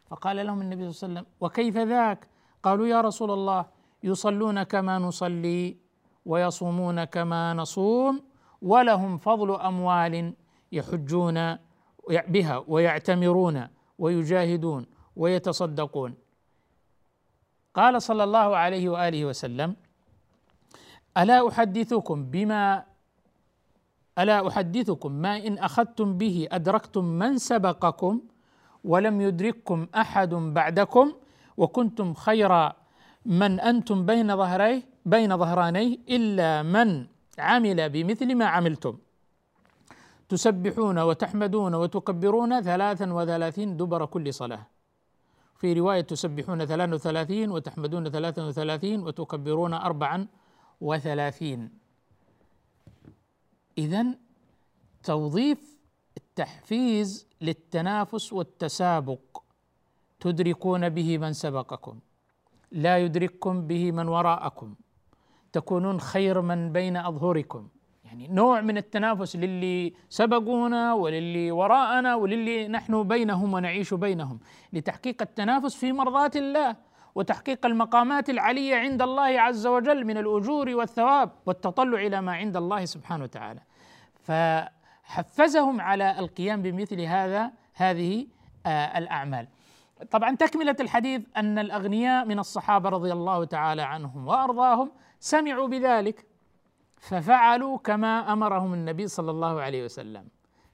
فقال 0.09 0.45
لهم 0.45 0.61
النبي 0.61 0.91
صلى 0.91 1.07
الله 1.07 1.19
عليه 1.19 1.27
وسلم 1.29 1.35
وكيف 1.41 1.77
ذاك؟ 1.77 2.27
قالوا 2.63 2.87
يا 2.87 3.01
رسول 3.01 3.31
الله 3.31 3.65
يصلون 4.03 4.63
كما 4.63 4.99
نصلي 4.99 5.77
ويصومون 6.25 7.03
كما 7.03 7.53
نصوم 7.53 8.23
ولهم 8.61 9.17
فضل 9.17 9.55
أموال 9.55 10.33
يحجون 10.71 11.57
بها 12.09 12.63
ويعتمرون 12.67 13.67
ويجاهدون 13.97 14.85
ويتصدقون. 15.15 16.13
قال 17.73 18.01
صلى 18.01 18.23
الله 18.23 18.57
عليه 18.57 18.89
وآله 18.89 19.25
وسلم 19.25 19.75
ألا 21.17 21.47
أحدثكم 21.47 22.17
بما 22.25 22.83
ألا 24.19 24.47
أحدثكم 24.47 25.11
ما 25.11 25.37
إن 25.47 25.57
أخذتم 25.57 26.17
به 26.17 26.47
أدركتم 26.51 27.05
من 27.05 27.37
سبقكم 27.37 28.21
ولم 28.83 29.21
يدرككم 29.21 29.87
أحد 29.95 30.29
بعدكم 30.29 31.13
وكنتم 31.57 32.13
خير 32.13 32.51
من 33.25 33.59
أنتم 33.59 34.05
بين 34.05 34.37
ظهريه 34.37 34.83
بين 35.05 35.37
ظهرانيه 35.37 35.97
إلا 36.09 36.63
من 36.63 37.07
عمل 37.39 37.89
بمثل 37.89 38.35
ما 38.35 38.45
عملتم. 38.45 38.97
تسبحون 40.29 40.97
وتحمدون 40.99 41.73
وتكبرون 41.75 42.61
ثلاثا 42.61 43.13
وثلاثين 43.13 43.77
دبر 43.77 44.05
كل 44.05 44.33
صلاة. 44.33 44.63
في 45.59 45.73
رواية 45.73 46.01
تسبحون 46.01 46.65
ثلاثا 46.65 46.93
وثلاثين 46.93 47.51
وتحمدون 47.51 48.09
ثلاثا 48.09 48.41
وثلاثين 48.47 49.03
وتكبرون 49.03 49.73
أربعا 49.73 50.27
وثلاثين. 50.81 51.69
إذا 53.77 54.05
توظيف 55.03 55.79
التحفيز 56.17 57.27
للتنافس 57.41 58.33
والتسابق 58.33 59.43
تدركون 60.19 60.89
به 60.89 61.17
من 61.17 61.33
سبقكم 61.33 61.99
لا 62.71 62.97
يدرككم 62.97 63.67
به 63.67 63.91
من 63.91 64.07
وراءكم. 64.07 64.75
تكونون 65.51 65.99
خير 65.99 66.41
من 66.41 66.71
بين 66.71 66.97
أظهركم. 66.97 67.67
يعني 68.05 68.27
نوع 68.27 68.61
من 68.61 68.77
التنافس 68.77 69.35
للي 69.35 69.93
سبقونا 70.09 70.93
وللي 70.93 71.51
وراءنا 71.51 72.15
وللي 72.15 72.67
نحن 72.67 73.03
بينهم 73.03 73.53
ونعيش 73.53 73.93
بينهم. 73.93 74.39
لتحقيق 74.73 75.21
التنافس 75.21 75.75
في 75.75 75.91
مرضاة 75.91 76.31
الله. 76.35 76.75
وتحقيق 77.15 77.65
المقامات 77.65 78.29
العلية 78.29 78.75
عند 78.75 79.01
الله 79.01 79.41
عز 79.41 79.67
وجل 79.67 80.05
من 80.05 80.17
الأجور 80.17 80.69
والثواب 80.69 81.31
والتطلع 81.45 81.99
إلى 81.99 82.21
ما 82.21 82.33
عند 82.33 82.57
الله 82.57 82.85
سبحانه 82.85 83.23
وتعالى. 83.23 83.59
فحفزهم 84.23 85.81
على 85.81 86.19
القيام 86.19 86.61
بمثل 86.61 87.01
هذا 87.01 87.51
هذه 87.73 88.27
آه 88.65 88.97
الأعمال. 88.97 89.47
طبعا 90.11 90.35
تكملة 90.35 90.75
الحديث 90.79 91.21
أن 91.37 91.59
الأغنياء 91.59 92.25
من 92.25 92.39
الصحابة 92.39 92.89
رضي 92.89 93.11
الله 93.13 93.45
تعالى 93.45 93.81
عنهم 93.81 94.27
وأرضاهم 94.27 94.91
سمعوا 95.19 95.67
بذلك 95.67 96.25
ففعلوا 96.97 97.77
كما 97.77 98.33
أمرهم 98.33 98.73
النبي 98.73 99.07
صلى 99.07 99.31
الله 99.31 99.61
عليه 99.61 99.85
وسلم. 99.85 100.27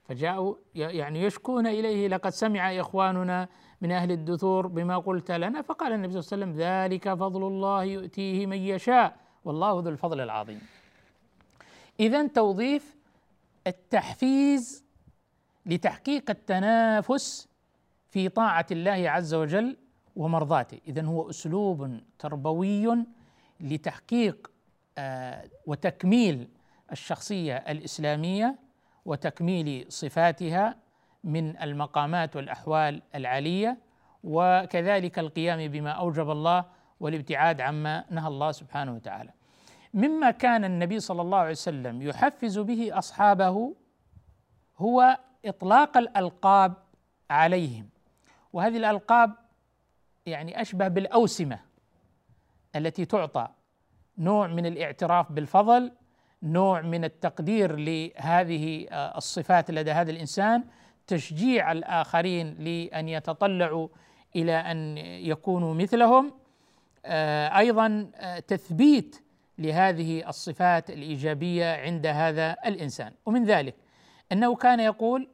فجاءوا 0.03 0.55
يعني 0.75 1.23
يشكون 1.23 1.67
إليه 1.67 2.07
لقد 2.07 2.29
سمع 2.29 2.79
إخواننا 2.79 3.47
من 3.81 3.91
أهل 3.91 4.11
الدثور 4.11 4.67
بما 4.67 4.97
قلت 4.97 5.31
لنا 5.31 5.61
فقال 5.61 5.93
النبي 5.93 6.21
صلى 6.21 6.37
الله 6.37 6.45
عليه 6.45 6.55
وسلم 6.55 6.67
ذلك 6.67 7.13
فضل 7.13 7.47
الله 7.47 7.83
يؤتيه 7.83 8.45
من 8.45 8.57
يشاء. 8.57 9.15
والله 9.45 9.81
ذو 9.81 9.89
الفضل 9.89 10.21
العظيم. 10.21 10.61
إذا 11.99 12.27
توظيف 12.27 12.95
التحفيز 13.67 14.83
لتحقيق 15.65 16.29
التنافس 16.29 17.47
في 18.09 18.29
طاعة 18.29 18.65
الله 18.71 19.09
عز 19.09 19.33
وجل 19.33 19.77
ومرضاته. 20.15 20.79
إذا 20.87 21.01
هو 21.01 21.29
أسلوب 21.29 21.99
تربوي 22.19 23.05
لتحقيق 23.59 24.51
آه 24.97 25.49
وتكميل 25.65 26.47
الشخصية 26.91 27.55
الإسلامية 27.55 28.55
وتكميل 29.05 29.85
صفاتها 29.89 30.75
من 31.25 31.57
المقامات 31.57 32.35
والأحوال 32.35 33.01
العالية 33.15 33.77
وكذلك 34.23 35.19
القيام 35.19 35.71
بما 35.71 35.91
أوجب 35.91 36.29
الله 36.31 36.65
والابتعاد 36.99 37.61
عما 37.61 38.05
نهى 38.09 38.27
الله 38.27 38.51
سبحانه 38.51 38.93
وتعالى. 38.93 39.31
مما 39.93 40.31
كان 40.31 40.65
النبي 40.65 40.99
صلى 40.99 41.21
الله 41.21 41.37
عليه 41.37 41.51
وسلم 41.51 42.01
يحفز 42.01 42.59
به 42.59 42.97
أصحابه 42.97 43.75
هو 44.77 45.17
إطلاق 45.45 45.97
الألقاب 45.97 46.73
عليهم 47.29 47.89
وهذه 48.53 48.77
الألقاب 48.77 49.31
يعني 50.25 50.61
أشبه 50.61 50.87
بالأوسمة 50.87 51.59
التي 52.75 53.05
تعطى 53.05 53.47
نوع 54.17 54.47
من 54.47 54.65
الاعتراف 54.65 55.31
بالفضل 55.31 55.91
نوع 56.43 56.81
من 56.81 57.03
التقدير 57.03 57.75
لهذه 57.75 58.87
الصفات 58.91 59.71
لدى 59.71 59.91
هذا 59.91 60.11
الإنسان 60.11 60.63
تشجيع 61.07 61.71
الآخرين 61.71 62.53
لأن 62.53 63.09
يتطلعوا 63.09 63.87
إلى 64.35 64.55
أن 64.55 64.97
يكونوا 64.97 65.73
مثلهم. 65.73 66.33
آه، 67.05 67.57
أيضا 67.57 68.11
آه، 68.15 68.39
تثبيت 68.39 69.23
لهذه 69.57 70.29
الصفات 70.29 70.89
الإيجابية 70.89 71.75
عند 71.75 72.05
هذا 72.05 72.57
الإنسان. 72.65 73.13
ومن 73.25 73.45
ذلك 73.45 73.75
أنه 74.31 74.55
كان 74.55 74.79
يقول 74.79 75.29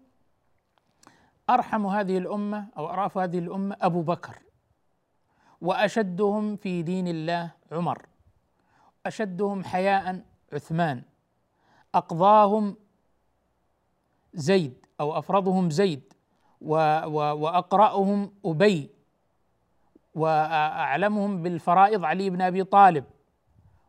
أرحم 1.49 1.85
هذه 1.85 2.17
الأمة 2.17 2.67
أو 2.77 2.89
أراف 2.89 3.17
هذه 3.17 3.39
الأمة 3.39 3.77
أبو 3.81 4.01
بكر 4.01 4.39
وأشدهم 5.61 6.55
في 6.55 6.81
دين 6.81 7.07
الله 7.07 7.51
عمر 7.71 8.05
أشدهم 9.05 9.63
حياء 9.63 10.25
عثمان 10.53 11.03
أقضاهم 11.95 12.75
زيد 14.33 14.80
أو 15.01 15.17
أفرضهم 15.17 15.69
زيد 15.69 16.13
وأقرأهم 16.61 18.31
أبي 18.45 18.89
وأعلمهم 20.15 21.43
بالفرائض 21.43 22.05
علي 22.05 22.29
بن 22.29 22.41
أبي 22.41 22.63
طالب 22.63 23.05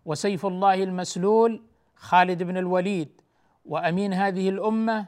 وسيف 0.05 0.47
الله 0.47 0.75
المسلول 0.75 1.63
خالد 1.97 2.43
بن 2.43 2.57
الوليد 2.57 3.21
وأمين 3.67 4.13
هذه 4.13 4.49
الأمة 4.49 5.07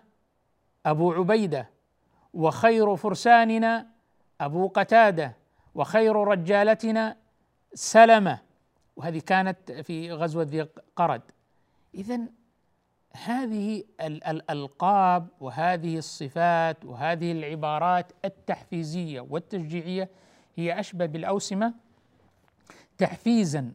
أبو 0.86 1.12
عبيدة 1.12 1.70
وخير 2.34 2.96
فرساننا 2.96 3.86
أبو 4.40 4.68
قتادة 4.68 5.36
وخير 5.74 6.16
رجالتنا 6.16 7.16
سلمة. 7.74 8.38
وهذه 8.96 9.18
كانت 9.18 9.72
في 9.72 10.12
غزوة 10.12 10.42
ذي 10.42 10.66
قرد 10.96 11.22
إذا 11.94 12.20
هذه 13.24 13.84
الألقاب 14.00 15.28
وهذه 15.40 15.98
الصفات 15.98 16.84
وهذه 16.84 17.32
العبارات 17.32 18.12
التحفيزية 18.24 19.20
والتشجيعية 19.20 20.08
هي 20.56 20.80
أشبه 20.80 21.06
بالأوسمة 21.06 21.74
تحفيزا 22.98 23.72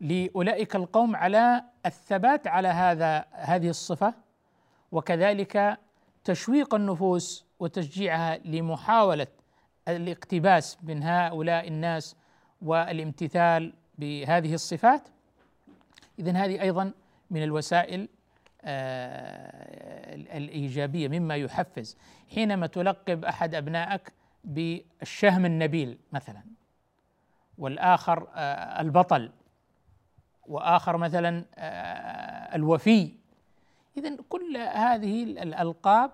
لأولئك 0.00 0.76
القوم 0.76 1.16
على 1.16 1.64
الثبات 1.86 2.46
على 2.46 2.68
هذا 2.68 3.24
هذه 3.32 3.68
الصفة 3.68 4.14
وكذلك 4.92 5.78
تشويق 6.24 6.74
النفوس 6.74 7.44
وتشجيعها 7.58 8.38
لمحاولة 8.38 9.26
الاقتباس 9.88 10.78
من 10.82 11.02
هؤلاء 11.02 11.68
الناس 11.68 12.16
والامتثال 12.62 13.72
بهذه 13.98 14.54
الصفات. 14.54 15.02
اذا 16.18 16.32
هذه 16.32 16.62
أيضا 16.62 16.92
من 17.30 17.42
الوسائل 17.42 18.08
آه، 18.64 20.14
الإيجابية 20.14 21.08
مما 21.08 21.36
يحفز 21.36 21.96
حينما 22.34 22.66
تلقب 22.66 23.24
أحد 23.24 23.54
أبنائك 23.54 24.12
بالشهم 24.44 25.46
النبيل 25.46 25.98
مثلا 26.12 26.42
والآخر 27.58 28.28
آه، 28.34 28.80
البطل 28.80 29.30
وآخر 30.46 30.96
مثلا 30.96 31.44
آه، 31.54 32.56
الوفي. 32.56 33.12
اذا 33.96 34.16
كل 34.28 34.56
هذه 34.56 35.22
الألقاب 35.22 36.10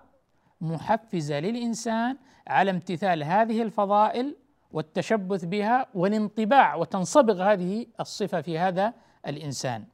محفزة 0.61 1.39
للإنسان 1.39 2.17
على 2.47 2.71
امتثال 2.71 3.23
هذه 3.23 3.61
الفضائل 3.61 4.35
والتشبث 4.71 5.45
بها 5.45 5.87
والانطباع 5.93 6.75
وتنصبغ 6.75 7.43
هذه 7.43 7.85
الصفة 7.99 8.41
في 8.41 8.59
هذا 8.59 8.93
الإنسان. 9.27 9.85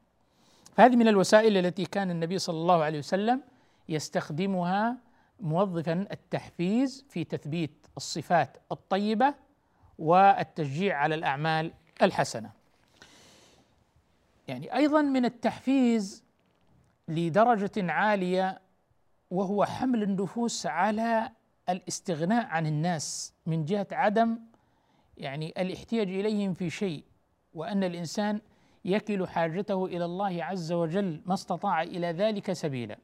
فهذه 0.78 0.96
من 0.96 1.08
الوسائل 1.08 1.58
التي 1.58 1.86
كان 1.86 2.12
النبي 2.12 2.40
صلى 2.40 2.58
الله 2.58 2.84
عليه 2.84 3.00
وسلم 3.00 3.42
يستخدمها 3.90 4.98
موظفا 5.40 6.08
التحفيز 6.12 7.06
في 7.10 7.24
تثبيت 7.24 7.88
الصفات 7.98 8.58
الطيبة 8.72 9.36
والتشجيع 10.00 10.98
على 10.98 11.16
الأعمال 11.16 11.74
الحسنة. 12.02 12.52
يعني 14.48 14.76
أيضا 14.76 15.02
من 15.02 15.26
التحفيز 15.26 16.24
لدرجة 17.08 17.92
عالية 17.92 18.62
وهو 19.32 19.66
حمل 19.66 20.04
النفوس 20.04 20.66
على 20.66 21.32
الاستغناء 21.70 22.46
عن 22.46 22.66
الناس 22.66 23.34
من 23.46 23.66
جهة 23.66 23.88
عدم 23.92 24.40
يعني 25.18 25.54
الاحتياج 25.58 26.08
إليهم 26.10 26.54
في 26.54 26.70
شيء 26.70 27.04
وأن 27.54 27.84
الإنسان 27.84 28.42
يكل 28.88 29.28
حاجته 29.28 29.86
إلى 29.86 30.06
الله 30.06 30.44
عز 30.44 30.72
وجل 30.72 31.22
ما 31.26 31.34
استطاع 31.34 31.82
إلى 31.84 32.12
ذلك 32.12 32.54
سبيلا. 32.54 32.98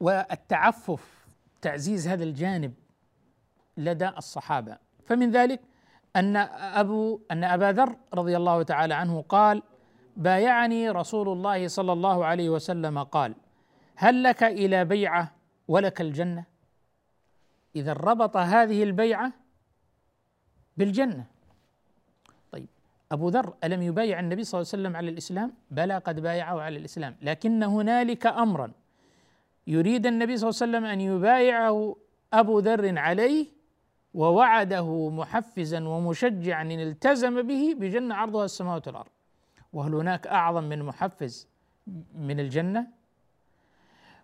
والتعفف 0.00 1.26
تعزيز 1.62 2.08
هذا 2.08 2.24
الجانب 2.24 2.74
لدى 3.76 4.08
الصحابة. 4.08 4.78
فمن 5.06 5.30
ذلك 5.30 5.60
أن 6.16 6.36
أبو 6.36 7.20
أن 7.30 7.44
أبا 7.44 7.72
ذر 7.72 7.96
رضي 8.14 8.36
الله 8.36 8.62
تعالى 8.62 8.94
عنه 8.94 9.22
قال 9.22 9.62
بايعني 10.16 10.90
رسول 10.90 11.28
الله 11.28 11.68
صلى 11.68 11.92
الله 11.92 12.24
عليه 12.24 12.50
وسلم 12.50 13.02
قال 13.02 13.34
هل 13.96 14.22
لك 14.22 14.42
إلى 14.42 14.84
بيعة 14.84 15.32
ولك 15.68 16.00
الجنة؟ 16.00 16.44
إذا 17.76 17.92
ربط 17.92 18.36
هذه 18.36 18.82
البيعة 18.82 19.32
بالجنة. 20.76 21.26
أبو 23.12 23.28
ذر 23.28 23.54
ألم 23.64 23.82
يبايع 23.82 24.20
النبي 24.20 24.44
صلى 24.44 24.58
الله 24.58 24.70
عليه 24.72 24.82
وسلم 24.82 24.96
على 24.96 25.10
الإسلام؟ 25.10 25.52
بلى 25.70 25.98
قد 25.98 26.20
بايعه 26.20 26.60
على 26.60 26.76
الإسلام. 26.76 27.16
لكن 27.22 27.62
هنالك 27.62 28.26
أمرا. 28.26 28.72
يريد 29.66 30.06
النبي 30.06 30.36
صلى 30.36 30.50
الله 30.50 30.60
عليه 30.62 30.70
وسلم 30.70 30.84
أن 30.84 31.00
يبايعه 31.00 31.96
أبو 32.32 32.58
ذر 32.58 32.98
عليه 32.98 33.46
ووعده 34.14 35.10
محفزا 35.10 35.88
ومشجعا 35.88 36.62
إن 36.62 36.80
التزم 36.80 37.42
به 37.42 37.74
بجنة 37.78 38.14
عرضها 38.14 38.44
السماوات 38.44 38.86
والأرض. 38.86 39.10
وهل 39.72 39.94
هناك 39.94 40.26
أعظم 40.26 40.64
من 40.64 40.82
محفز 40.82 41.48
من 42.14 42.40
الجنة؟ 42.40 42.86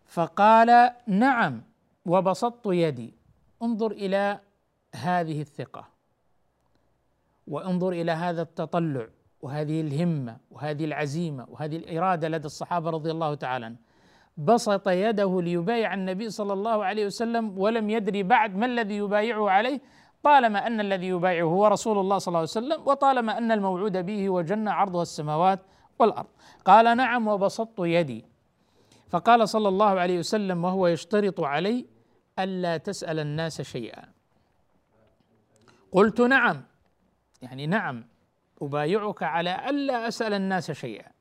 فقال 0.06 0.90
نعم 1.06 1.62
وبسطت 2.06 2.66
يدي. 2.66 3.14
انظر 3.62 3.90
إلى 3.90 4.40
هذه 4.94 5.40
الثقة. 5.40 5.95
وانظر 7.46 7.92
إلى 7.92 8.12
هذا 8.12 8.42
التطلع 8.42 9.06
وهذه 9.42 9.80
الهمة 9.80 10.36
وهذه 10.50 10.84
العزيمة 10.84 11.46
وهذه 11.48 11.76
الإرادة 11.76 12.28
لدى 12.28 12.46
الصحابة 12.46 12.90
رضي 12.90 13.10
الله 13.10 13.34
تعالى 13.34 13.64
عنهم. 13.64 13.78
بسط 14.36 14.88
يده 14.88 15.42
ليبايع 15.42 15.94
النبي 15.94 16.30
صلى 16.30 16.52
الله 16.52 16.84
عليه 16.84 17.06
وسلم 17.06 17.58
ولم 17.58 17.90
يدري 17.90 18.22
بعد 18.22 18.56
ما 18.56 18.66
الذي 18.66 18.96
يبايعه 18.96 19.50
عليه. 19.50 19.80
طالما 20.22 20.66
أن 20.66 20.80
الذي 20.80 21.06
يبايعه 21.06 21.46
هو 21.46 21.66
رسول 21.66 21.98
الله 21.98 22.18
صلى 22.18 22.28
الله 22.28 22.38
عليه 22.38 22.48
وسلم 22.48 22.88
وطالما 22.88 23.38
أن 23.38 23.52
الموعود 23.52 23.96
به 23.96 24.28
هو 24.28 24.40
جنه 24.40 24.70
عرضها 24.70 25.02
السماوات 25.02 25.60
والأرض. 25.98 26.26
قال 26.64 26.96
نعم 26.96 27.28
وبسطت 27.28 27.78
يدي. 27.78 28.24
فقال 29.08 29.48
صلى 29.48 29.68
الله 29.68 30.00
عليه 30.00 30.18
وسلم 30.18 30.64
وهو 30.64 30.86
يشترط 30.86 31.40
علي 31.40 31.86
ألا 32.38 32.76
تسأل 32.76 33.18
الناس 33.18 33.62
شيئا. 33.62 34.04
قلت 35.92 36.20
نعم. 36.20 36.64
يعني 37.42 37.66
نعم 37.66 38.04
أبايعك 38.62 39.22
على 39.22 39.70
ألا 39.70 40.08
أسأل 40.08 40.32
الناس 40.32 40.70
شيئا. 40.70 41.16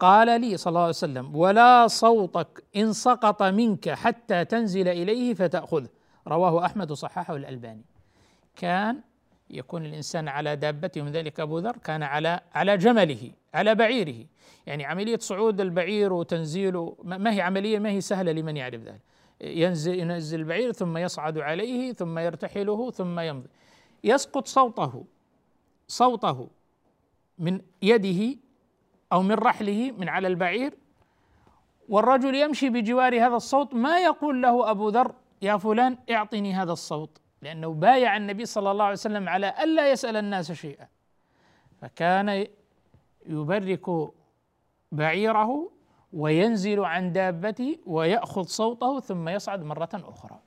قال 0.00 0.40
لي 0.40 0.56
صلى 0.56 0.70
الله 0.70 0.80
عليه 0.80 0.88
وسلم 0.88 1.36
ولا 1.36 1.86
صوتك 1.86 2.64
إن 2.76 2.92
سقط 2.92 3.42
منك 3.42 3.88
حتى 3.88 4.44
تنزل 4.44 4.88
إليه 4.88 5.34
فتأخذه. 5.34 5.88
رواه 6.28 6.66
أحمد 6.66 6.90
وصححه 6.90 7.36
الألباني. 7.36 7.84
كان 8.56 9.00
يكون 9.50 9.84
الإنسان 9.84 10.28
على 10.28 10.56
دابته 10.56 11.02
من 11.02 11.12
ذلك 11.12 11.40
أبو 11.40 11.58
ذر 11.58 11.76
كان 11.76 12.02
على 12.02 12.40
على 12.54 12.76
جمله 12.76 13.30
على 13.54 13.74
بعيره. 13.74 14.26
يعني 14.66 14.84
عملية 14.84 15.18
صعود 15.18 15.60
البعير 15.60 16.12
وتنزيله 16.12 16.96
ما 17.04 17.32
هي 17.32 17.40
عملية 17.40 17.78
ما 17.78 17.90
هي 17.90 18.00
سهلة 18.00 18.32
لمن 18.32 18.56
يعرف 18.56 18.80
ذلك. 18.82 19.00
ينزل 19.40 19.94
ينزل 19.94 20.40
البعير 20.40 20.72
ثم 20.72 20.96
يصعد 20.96 21.38
عليه 21.38 21.92
ثم 21.92 22.18
يرتحله 22.18 22.90
ثم 22.90 23.20
يمضي. 23.20 23.48
يسقط 24.04 24.46
صوته. 24.46 25.04
صوته 25.88 26.48
من 27.38 27.60
يده 27.82 28.38
أو 29.12 29.22
من 29.22 29.34
رحله 29.34 29.92
من 29.92 30.08
على 30.08 30.28
البعير 30.28 30.74
والرجل 31.88 32.34
يمشي 32.34 32.70
بجوار 32.70 33.26
هذا 33.26 33.36
الصوت 33.36 33.74
ما 33.74 33.98
يقول 33.98 34.42
له 34.42 34.70
أبو 34.70 34.88
ذر 34.88 35.14
يا 35.42 35.56
فلان 35.56 35.98
اعطني 36.10 36.54
هذا 36.54 36.72
الصوت 36.72 37.20
لأنه 37.42 37.72
بايع 37.74 38.16
النبي 38.16 38.44
صلى 38.44 38.70
الله 38.70 38.84
عليه 38.84 38.92
وسلم 38.92 39.28
على 39.28 39.54
ألا 39.62 39.90
يسأل 39.90 40.16
الناس 40.16 40.52
شيئا 40.52 40.88
فكان 41.80 42.46
يبرك 43.26 44.10
بعيره 44.92 45.70
وينزل 46.12 46.84
عن 46.84 47.12
دابته 47.12 47.78
ويأخذ 47.86 48.42
صوته 48.42 49.00
ثم 49.00 49.28
يصعد 49.28 49.62
مرة 49.62 49.88
أخرى. 49.94 50.40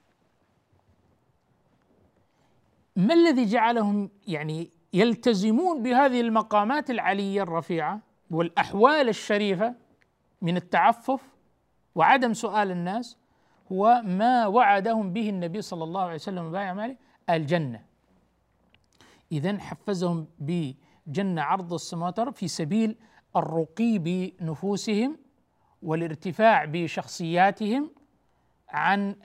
ما 2.96 3.14
الذي 3.14 3.46
جعلهم 3.46 4.10
يعني 4.28 4.70
يلتزمون 4.94 5.84
بهذه 5.84 6.22
المقامات 6.22 6.90
العلية 6.90 7.44
الرفيعة 7.44 8.00
والأحوال 8.32 9.10
الشريفة 9.10 9.76
من 10.42 10.58
التعفف 10.58 11.22
وعدم 11.96 12.34
سؤال 12.34 12.72
الناس 12.72 13.18
هو 13.72 14.02
ما 14.06 14.48
وعدهم 14.48 15.14
به 15.14 15.30
النبي 15.30 15.62
صلى 15.62 15.84
الله 15.84 16.02
عليه 16.02 16.16
وسلم 16.16 16.52
بايع 16.52 16.74
مالك 16.74 16.98
الجنة. 17.30 17.82
اذا 19.32 19.60
حفزهم 19.60 20.28
بجنه 20.40 21.42
عرض 21.42 21.74
السماوات 21.74 22.20
في 22.20 22.48
سبيل 22.48 22.96
الرقي 23.36 23.98
بنفوسهم 23.98 25.18
والارتفاع 25.84 26.66
بشخصياتهم 26.66 27.92
عن 28.70 29.16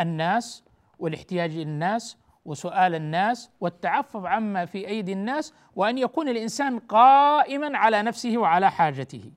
الناس 0.00 0.64
والاحتياج 0.98 1.50
إلى 1.50 1.62
الناس 1.62 2.16
وسؤال 2.48 2.94
الناس 2.94 3.50
والتعفف 3.60 4.24
عما 4.24 4.64
في 4.64 4.88
أيدي 4.88 5.12
الناس 5.12 5.54
وأن 5.76 5.98
يكون 5.98 6.28
الإنسان 6.28 6.78
قائما 6.78 7.78
على 7.78 8.02
نفسه 8.02 8.38
وعلى 8.38 8.70
حاجته. 8.70 9.32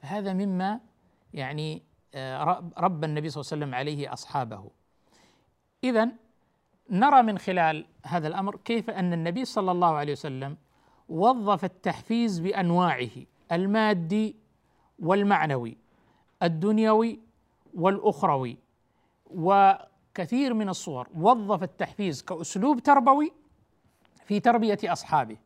هذا 0.00 0.32
مما 0.32 0.80
يعني 1.32 1.82
آه، 2.14 2.70
رب 2.78 3.04
النبي 3.04 3.28
صلى 3.28 3.40
الله 3.40 3.50
عليه 3.52 3.64
وسلم 3.64 3.74
عليه 3.74 4.12
أصحابه. 4.12 4.70
اذا 5.84 6.08
نرى 6.90 7.22
من 7.22 7.38
خلال 7.38 7.86
هذا 8.06 8.28
الأمر 8.28 8.56
كيف 8.56 8.90
أن 8.90 9.12
النبي 9.12 9.44
صلى 9.44 9.70
الله 9.70 9.94
عليه 9.94 10.12
وسلم 10.12 10.56
وظف 11.08 11.64
التحفيز 11.64 12.38
بأنواعه 12.38 13.10
المادي 13.52 14.36
والمعنوي 14.98 15.76
الدنيوي 16.42 17.20
والأخروي 17.74 18.58
و 19.26 19.72
كثير 20.14 20.54
من 20.54 20.68
الصور. 20.68 21.08
وظف 21.14 21.62
التحفيز 21.62 22.22
كأسلوب 22.22 22.80
تربوي 22.80 23.32
في 24.24 24.40
تربية 24.40 24.78
أصحابه 24.84 25.36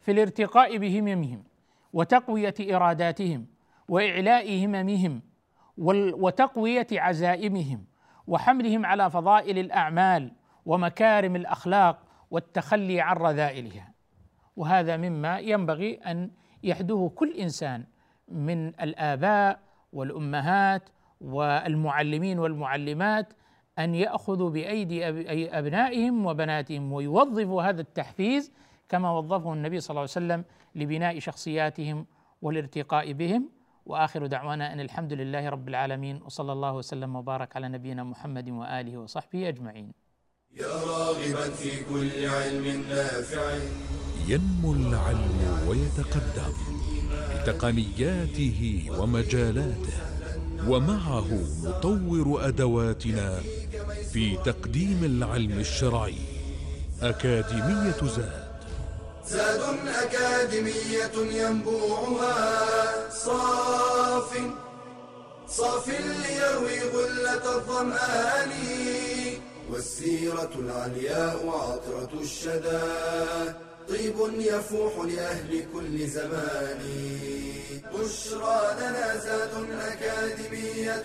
في 0.00 0.12
الارتقاء 0.12 0.78
بهممهم 0.78 1.44
وتقوية 1.92 2.54
إراداتهم 2.60 3.46
وإعلاء 3.88 4.64
هممهم 4.64 5.22
وتقوية 5.78 6.86
عزائمهم 6.92 7.84
وحملهم 8.26 8.86
على 8.86 9.10
فضائل 9.10 9.58
الأعمال 9.58 10.32
ومكارم 10.66 11.36
الأخلاق 11.36 12.02
والتخلي 12.30 13.00
عن 13.00 13.16
رذائلها. 13.16 13.92
وهذا 14.56 14.96
مما 14.96 15.38
ينبغي 15.38 15.94
أن 15.94 16.30
يحدوه 16.62 17.08
كل 17.08 17.36
إنسان 17.36 17.84
من 18.28 18.68
الآباء 18.68 19.60
والأمهات 19.92 20.88
والمعلمين 21.20 22.38
والمعلمات 22.38 23.32
أن 23.78 23.94
يأخذوا 23.94 24.50
بأيدي 24.50 25.08
أبنائهم 25.58 26.26
وبناتهم 26.26 26.92
ويوظفوا 26.92 27.62
هذا 27.62 27.80
التحفيز 27.80 28.52
كما 28.88 29.10
وظفه 29.18 29.52
النبي 29.52 29.80
صلى 29.80 29.90
الله 29.90 30.00
عليه 30.00 30.10
وسلم 30.10 30.44
لبناء 30.74 31.18
شخصياتهم 31.18 32.06
والارتقاء 32.42 33.12
بهم 33.12 33.48
وآخر 33.86 34.26
دعوانا 34.26 34.72
أن 34.72 34.80
الحمد 34.80 35.12
لله 35.12 35.48
رب 35.48 35.68
العالمين 35.68 36.22
وصلى 36.26 36.52
الله 36.52 36.72
وسلم 36.74 37.16
وبارك 37.16 37.56
على 37.56 37.68
نبينا 37.68 38.04
محمد 38.04 38.50
وآله 38.50 38.98
وصحبه 38.98 39.48
أجمعين. 39.48 39.92
يا 40.56 40.66
راغبا 40.66 41.50
في 41.50 41.84
كل 41.84 42.26
علم 42.26 42.84
نافع 42.88 43.58
ينمو 44.28 44.72
العلم 44.72 45.68
ويتقدم 45.68 46.52
بتقنياته 47.34 48.90
ومجالاته 48.98 49.96
ومعه 50.68 51.28
نطور 51.64 52.48
أدواتنا 52.48 53.40
في 54.12 54.36
تقديم 54.44 55.04
العلم 55.04 55.58
الشرعي 55.58 56.14
أكاديمية 57.02 58.00
زاد. 58.16 58.48
زاد 59.26 59.60
أكاديمية 59.88 61.42
ينبوعها 61.42 63.10
صاف 63.10 64.38
صاف 65.48 65.88
ليروي 65.88 66.80
غلة 66.80 67.56
الظمآن 67.56 68.50
والسيرة 69.70 70.50
العلياء 70.58 71.48
عطرة 71.48 72.20
الشدى 72.20 72.80
طيب 73.88 74.14
يفوح 74.38 74.92
لأهل 75.04 75.64
كل 75.72 76.06
زمان. 76.08 76.78
بشرى 77.94 78.60
لنا 78.80 79.16
زاد 79.16 79.50
أكاديمية 79.80 81.04